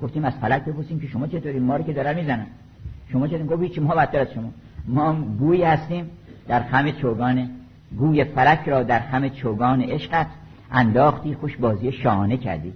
[0.02, 2.46] گفتیم از فلک بپرسیم که شما چطوری؟ ما رو که دارن می‌زنن.
[3.12, 4.50] شما چطوری؟ گفت هیچ ما بدتر از شما.
[4.86, 6.10] ما بوی هستیم
[6.48, 7.50] در همه چوگان.
[7.98, 10.26] گوی فلک را در همه چوگان عشقت
[10.70, 12.72] انداختی خوش بازی شانه کردی.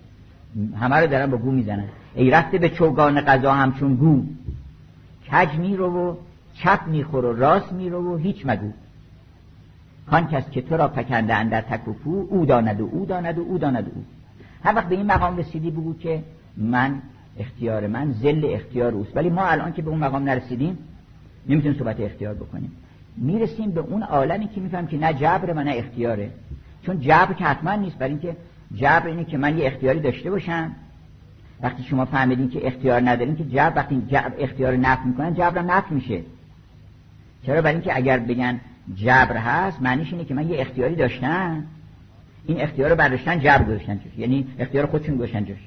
[0.81, 1.85] همه رو دارن با گو می‌زنن.
[2.15, 4.23] ای رفته به چوگان قضا همچون گو.
[5.33, 6.15] کج میرو و
[6.55, 8.73] چپ میخور و راست میرو و هیچ مگو.
[10.11, 13.39] کان کس که تو را پکنده اندر تک و پو او داند و او داند
[13.39, 14.05] و او داند و او.
[14.65, 16.23] هر وقت به این مقام رسیدی بگو که
[16.57, 17.03] من
[17.39, 19.17] اختیار من زل اختیار اوست.
[19.17, 20.79] ولی ما الان که به اون مقام نرسیدیم
[21.49, 22.73] نمی‌تونیم صحبت اختیار بکنیم.
[23.17, 26.31] می‌رسیم به اون عالمی که میفهم که نه جبر و نه اختیاره.
[26.83, 28.37] چون جبر که حتما نیست برای اینکه
[28.75, 30.73] جبر اینه که من یه اختیاری داشته باشم.
[31.63, 35.95] وقتی شما فهمیدین که اختیار ندارین که جبر وقتی جبر اختیار نفع می‌کنن جبر نفع
[35.95, 36.23] میشه.
[37.47, 38.61] چرا؟ برای اینکه اگر بگن
[38.95, 41.65] جبر هست معنیش اینه که من یه اختیاری داشتم.
[42.47, 44.19] این اختیار رو برداشتن جبر گذاشتن جوش.
[44.19, 45.59] یعنی اختیار خودشون گذاشتن جوش.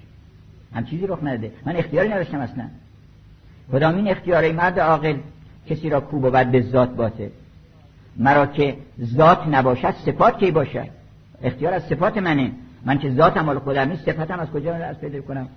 [0.73, 1.51] هم چیزی رخ نداده.
[1.65, 2.67] من اختیاری نداشتم اصلا.
[3.71, 5.17] کدام این اختیار مرد عاقل
[5.69, 7.31] کسی را کوب و بعد به ذات باته
[8.17, 10.87] مرا که ذات نباشد صفات کی باشد؟
[11.43, 12.51] اختیار از صفات منه.
[12.85, 15.47] من که ذاتم مال خودم نیست صفتم از کجا از پیدا کنم؟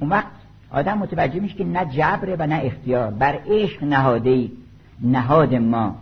[0.00, 0.26] اون وقت
[0.70, 3.10] آدم متوجه میشه که نه جبره و نه اختیار.
[3.10, 4.48] بر عشق نهاده
[5.00, 5.96] نهاد ما.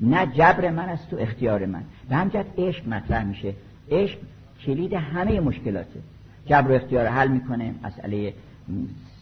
[0.00, 1.82] نه جبر من است تو اختیار من.
[2.08, 3.54] به همجد عشق مطرح میشه.
[3.90, 4.18] عشق
[4.66, 6.00] کلید همه مشکلاته.
[6.46, 7.74] جبر و اختیار حل می‌کنه.
[7.84, 8.32] مسئله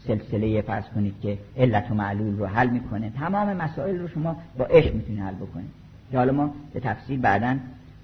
[0.07, 3.11] سلسله فرض کنید که علت و معلول رو حل می‌کنه.
[3.11, 5.71] تمام مسائل رو شما با عشق می‌تونید حل بکنید.
[6.11, 7.57] که حالا ما به تفصیل بعدا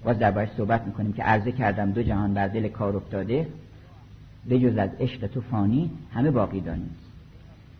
[0.03, 3.47] باز دربارش صحبت می‌کنیم که عرضه کردم دو جهان بر دل کار افتاده.
[4.45, 6.91] به جز از عشق تو فانی همه باقی دانید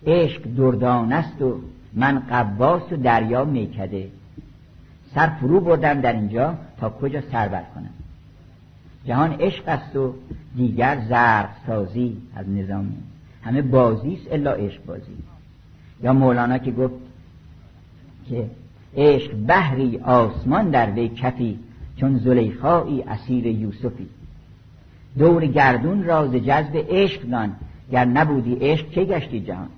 [0.05, 1.61] عشق دردان است و
[1.93, 4.07] من قواس و دریا میکده.
[5.15, 7.89] سر فرو بردم در اینجا تا کجا سر بر کنم.
[9.05, 10.13] جهان عشق است و
[10.55, 12.97] دیگر زرق سازی از نظامی
[13.43, 15.11] همه بازی است الا عشق بازی.
[16.03, 16.93] یا مولانا که گفت
[18.29, 18.45] که
[18.97, 21.59] عشق بحری آسمان در وی کفی
[21.97, 24.07] چون زلیخایی اسیر یوسفی.
[25.17, 27.55] دور گردون راز جذب عشق دان.
[27.91, 29.69] گر نبودی عشق چه گشتی جهان؟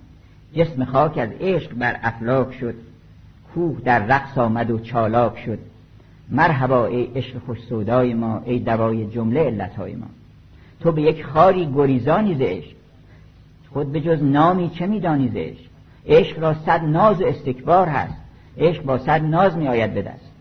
[0.53, 2.75] جسم خاک از عشق بر افلاک شد.
[3.53, 5.59] کوه در رقص آمد و چالاک شد.
[6.29, 10.07] مرحبا ای عشق خوش سودای ما ای دوای جمله علتهای ما.
[10.79, 12.63] تو به یک خاری گریزانی ز
[13.73, 15.69] خود به جز نامی چه میدانی ز عشق؟
[16.07, 18.15] عشق را صد ناز و استکبار هست.
[18.57, 20.31] عشق با صد ناز می آید به دست.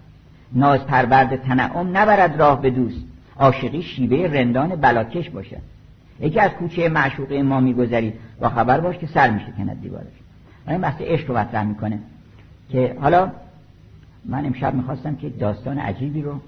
[0.53, 3.05] ناز پرورد تنعم نبرد راه به دوست.
[3.39, 5.63] عاشقی شیوه رندان بلاکش باشد.
[6.23, 10.13] یکی از کوچه معشوقه ما میگذری با خبر باش که سر میشه کند دیوارش.
[10.69, 11.99] این بحث عشق رو مطرح می‌کنه
[12.71, 13.33] که حالا
[14.25, 16.41] من امشب می‌خواستم که داستان عجیبی رو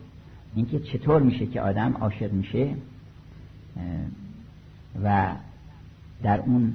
[0.57, 2.69] اینکه چطور میشه که آدم عاشق میشه
[5.05, 5.27] و
[6.23, 6.73] در اون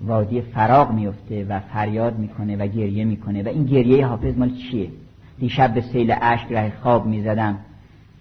[0.00, 3.42] وادی فراغ میفته و فریاد می‌کنه و گریه می‌کنه.
[3.42, 4.90] و این گریه حافظ مال چیه؟
[5.38, 7.58] دیشب به سیل اشک ره خواب می‌زدم.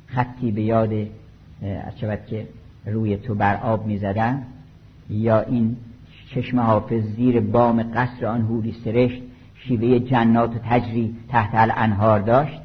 [0.08, 0.94] خطی به یاد
[1.62, 1.96] از
[2.30, 2.48] که
[2.86, 4.44] روی تو بر آب می‌زدن
[5.10, 5.76] یا این
[6.30, 9.22] چشم حافظ زیر بام قصر آن هوری سرشت
[9.56, 12.62] شیوه جنات و تجری تحت الانهار داشت؟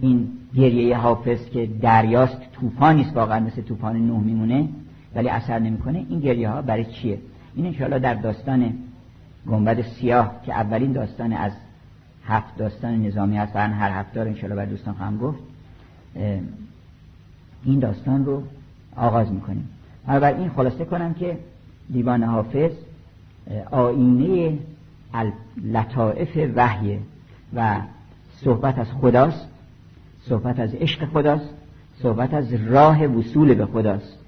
[0.00, 4.68] این گریه حافظ که دریاست طوفانی است واقعا مثل طوفان نوح میمونه
[5.14, 7.18] ولی اثر نمی‌کنه این گریه ها برای چیه؟
[7.54, 8.74] این انشاءالله در داستان
[9.46, 11.52] گنبد سیاه که اولین داستان از
[12.26, 15.38] هفت داستان نظامی هست و هر هفته رو انشاءالله بر دوستان خواهم گفت
[17.64, 18.42] این داستان رو
[18.98, 19.68] آغاز می‌کنیم.
[20.08, 21.38] این خلاصه کنم که
[21.92, 22.70] دیوان حافظ
[23.70, 24.58] آینه
[25.64, 26.98] لطائف وحیه
[27.54, 27.80] و
[28.44, 29.48] صحبت از خداست
[30.20, 31.54] صحبت از عشق خداست
[32.02, 34.18] صحبت از راه وصول به خداست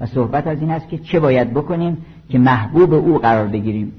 [0.00, 3.92] و صحبت از این است که چه باید بکنیم که محبوب او قرار بگیریم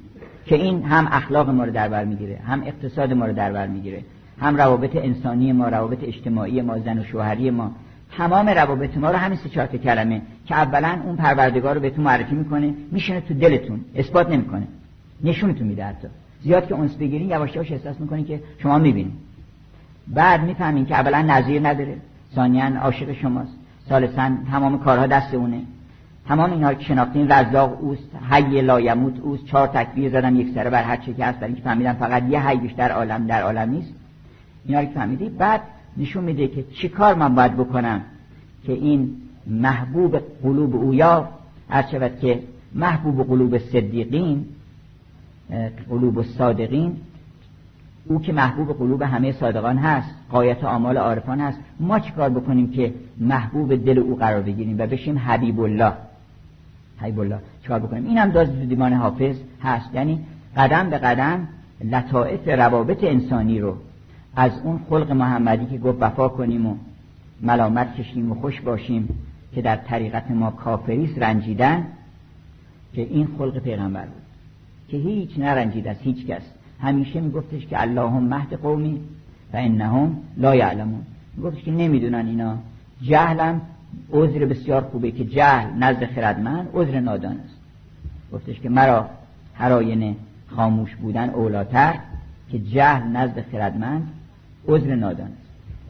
[0.45, 3.67] که این هم اخلاق ما رو در بر می‌گیره هم اقتصاد ما رو در بر
[3.67, 4.03] می‌گیره
[4.39, 7.71] هم روابط انسانی ما روابط اجتماعی ما زن و شوهری ما.
[8.11, 12.35] تمام روابط ما رو همین سه چهار کلمه که اولا اون پروردگار رو بهتون معرفی
[12.35, 14.67] می‌کنه میشینه تو دلتون اثبات نمی‌کنه.
[15.23, 16.07] نشونتون میده حتی.
[16.43, 19.13] زیاد که اونس بگیرین یواش یواش احساس می‌کنین که شما می‌بینید
[20.07, 21.97] بعد می‌فهمین که اولا نظیر نداره.
[22.35, 23.53] ثانیا عاشق شماست.
[23.89, 25.61] ثالثا تمام کارها دست اونه.
[26.27, 29.45] تمام اینها که شناختین رزاق اوست حی لا یموت اوست.
[29.45, 32.47] چهار تکبیر زدم یک سره بر هر چه که هست برای اینکه فهمیدم فقط یه
[32.47, 33.93] حی بیشتر عالم در عالم نیست.
[34.65, 35.29] اینا که فهمیدی.
[35.29, 35.61] بعد
[35.97, 38.01] نشون میده که چی کار من باید بکنم
[38.65, 39.15] که این
[39.47, 41.29] محبوب قلوب اویا
[41.69, 42.43] هر شود که
[42.75, 44.45] محبوب قلوب صدیقین
[45.89, 46.97] قلوب صادقین
[48.05, 51.59] او که محبوب قلوب همه صادقان هست قایت آمال عارفان هست.
[51.79, 55.93] ما کار بکنیم که محبوب دل او قرار بگیریم و بشیم حبیب الله
[56.97, 59.95] حبیب الله چیکار بکنیم؟ این هم داز دیوان حافظ هست.
[59.95, 60.19] یعنی
[60.57, 61.47] قدم به قدم
[61.83, 63.77] لطائف روابط انسانی رو
[64.37, 66.75] از اون خلق محمدی که گفت وفا کنیم و
[67.41, 69.09] ملامت کشیم و خوش باشیم
[69.55, 71.85] که در طریقت ما کافریست رنجیدن
[72.93, 74.21] که این خلق پیغمبر بود.
[74.87, 76.41] که هیچ نرنجید از هیچ کس.
[76.81, 79.01] همیشه میگفتش که اللهم مهد قومی
[79.53, 81.01] و انهم لا یعلمون.
[81.37, 82.57] میگفتش که نمی‌دونن اینا.
[83.01, 83.61] جهلم
[84.11, 87.57] عذر بسیار خوبه که جهل نزد خردمند عذر نادان است.
[88.33, 89.09] گفتش که مرا
[89.53, 90.15] هر آینه
[90.47, 91.95] خاموش بودن اولاتر
[92.51, 94.13] که جهل نزد خردمند
[94.67, 95.29] عذر نادان.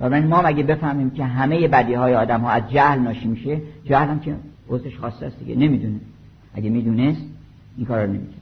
[0.01, 3.61] است و ما مگه بفهمیم که همه بدی های آدم ها از جهل ناشی میشه؟
[3.85, 4.35] جهل هم که
[4.69, 5.99] عذرش خواسته است دیگه نمی‌دونه.
[6.53, 7.21] اگه می‌دونست
[7.77, 8.37] این کار رو نمی‌کنه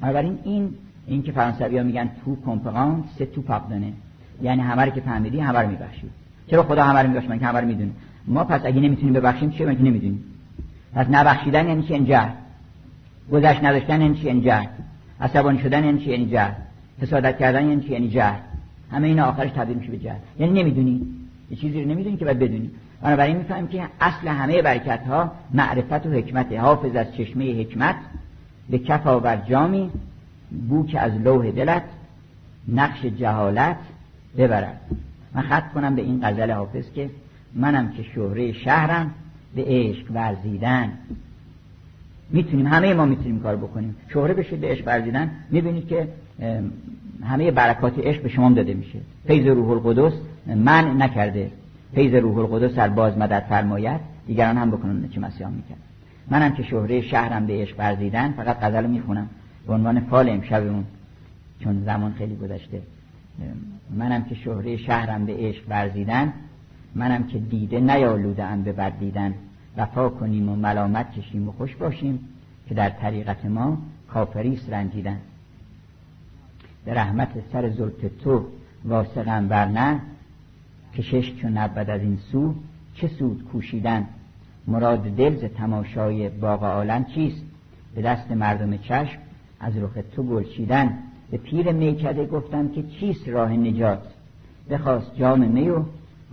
[0.00, 0.74] بنابراین این
[1.06, 3.92] این که فرانسوی ها میگن تو کمپران سه تو پاپدانه
[4.42, 6.10] یعنی همه رو که فهمیدی همه رو میبخشی.
[6.46, 7.90] چرا خدا همه رو من که همه رو می‌دونه
[8.26, 10.24] ما پس اگه نمی‌تونیم ببخشیم چه من که نمی‌دونیم
[10.94, 12.30] پس نبخشیدن یعنی چی؟ انجهل
[13.32, 14.66] گذشت نداشتن یعنی چی؟ انجهل
[15.20, 16.52] عصبانی شدن یعنی چی؟ یعنی جهل.
[17.00, 18.38] حسادت کردن یعنی چی؟ یعنی جهل.
[18.90, 20.18] همه اینا آخرش تبدیل میشه به جهل.
[20.38, 21.06] یعنی نمی‌دونی.
[21.50, 22.70] یه چیزی رو نمی‌دونی که باید بدونی.
[23.02, 27.96] بنابراین می‌فهمیم که اصل همه برکت ها معرفت و حکمت حافظ از چشمه حکمت
[28.70, 29.90] به کف آور جامی
[30.68, 31.82] بو که از لوح دلت
[32.68, 33.76] نقش جهالت
[34.38, 34.80] ببرد.
[35.34, 37.10] من خط کنم به این غزل حافظ که
[37.54, 39.14] منم که شهره شهرم
[39.54, 40.92] به عشق ورزیدن.
[42.30, 43.96] می‌تونیم همه ما می‌تونیم کار بکنیم.
[44.12, 45.30] شهره بشید به عشق ورزیدن.
[45.50, 46.08] می‌بینید که
[47.24, 48.98] همه برکات عشق به شما داده میشه.
[49.26, 50.12] فیض روح القدس
[50.46, 51.50] من نکرده.
[51.94, 55.78] فیض روح القدس در باز مدد فرمایت دیگران هم بکنن چه مسیحا می‌کرد.
[56.30, 59.28] منم که شهره شهرم به عشق ورزیدن فقط غزل می‌خونم.
[59.66, 60.84] به عنوان فال امشبمون
[61.60, 62.82] چون زمان خیلی گذشته.
[63.90, 66.32] منم که شهره شهرم به عشق ورزیدن
[66.94, 69.34] منم که دیده نیالوده ام به بردیدن
[69.76, 72.18] وفا کنیم و ملامت کشیم و خوش باشیم
[72.68, 75.18] که در طریقت ما کافریست رنجیدن.
[76.84, 78.46] به رحمت سر زلط تو
[78.84, 80.00] واسقم ورنه
[80.94, 82.54] کشش چون نبود از این سو
[82.94, 84.06] چه سود کوشیدن؟
[84.66, 87.42] مراد دل ز تماشای باغ عالم چیست؟
[87.94, 89.18] به دست مردم چشم
[89.60, 90.98] از رخ تو گلچیدن
[91.30, 94.02] به پیر میکده گفتم که چیست راه نجات؟
[94.70, 95.82] بخواست جام می و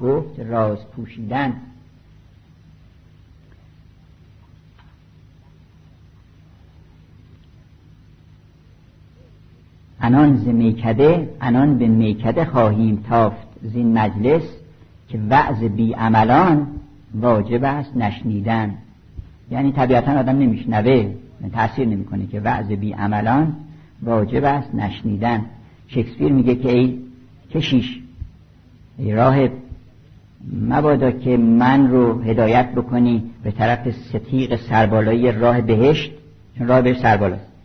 [0.01, 1.53] گفت راز پوشیدن.
[10.07, 14.41] انان ز میکده انان به میکده خواهیم تافت زین مجلس
[15.09, 16.67] که وعظ بی عملان
[17.15, 18.73] واجب است نشنیدن.
[19.51, 21.13] یعنی طبیعتا آدم نمیشنوه
[21.53, 23.55] تاثیر نمی‌کنه که وعظ بی عملان
[24.03, 25.45] واجب است نشنیدن.
[25.87, 26.97] شکسپیر میگه که ای
[27.53, 27.99] کشیش
[28.97, 29.51] ای راهب
[30.61, 36.11] مبادا که من رو هدایت بکنی به طرف ستیق سربالایی راه بهشت
[36.57, 37.56] چون راه بهشت سربالاست.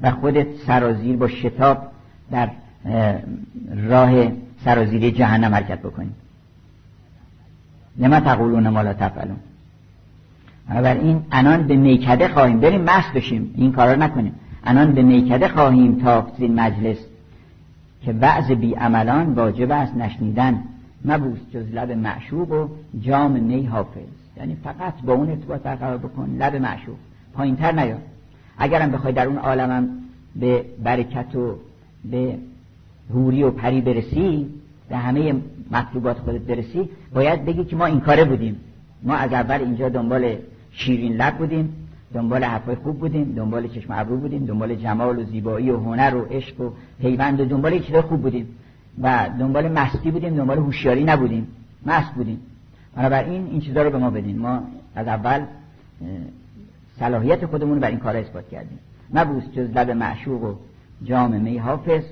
[0.00, 1.78] و خودت سرازیر با شتاب
[2.30, 2.50] در
[3.88, 4.32] راه
[4.64, 6.10] سرازیری جهنم حرکت بکنی
[7.98, 9.36] لما تقولون ما لا تفعلون.
[10.84, 12.60] این انان به میکده خواهیم.
[12.60, 13.54] بریم مست بشیم.
[13.56, 14.34] این کارا نکنیم.
[14.64, 16.96] انان به میکده خواهیم تا این مجلس
[18.04, 20.62] که وعظ بی عملان واجب است نشنیدن.
[21.04, 22.68] مبوس جز لب معشوق و
[23.00, 24.08] جام می حافظ.
[24.36, 26.36] یعنی فقط با اون ارتباط برقرار بکن.
[26.38, 26.96] لب معشوق.
[27.34, 28.02] پایین تر نیاد.
[28.58, 29.88] اگرم بخوای در اون عالمم
[30.36, 31.56] به برکت و
[32.04, 32.38] به
[33.10, 34.46] هوری و پری برسی
[34.88, 35.34] به همه
[35.70, 38.56] مطلوبات خودت برسی باید بگی که ما این کاره بودیم.
[39.02, 40.36] ما از اول اینجا دنبال
[40.72, 41.74] شیرین لب بودیم
[42.14, 46.24] دنبال حرفای خوب بودیم دنبال چشم ابرو بودیم دنبال جمال و زیبایی و هنر و
[46.24, 48.46] عشق و پیوند و دنبال چیزای خوب بودیم.
[49.02, 51.46] و دنبال مستی بودیم دنبال هوشیاری نبودیم.
[51.86, 52.40] مست بودیم.
[52.96, 54.38] بنابراین این چیزا رو به ما بدین.
[54.38, 54.62] ما
[54.94, 55.40] از اول
[56.98, 58.78] صلاحیت خودمون بر این کار اثبات کردیم.
[59.14, 60.54] نبوس جز لب معشوق و
[61.04, 62.02] جام می حافظ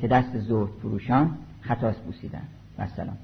[0.00, 2.42] که دست زهد فروشان خطاست بوسیدن.
[2.78, 3.16] و سلام.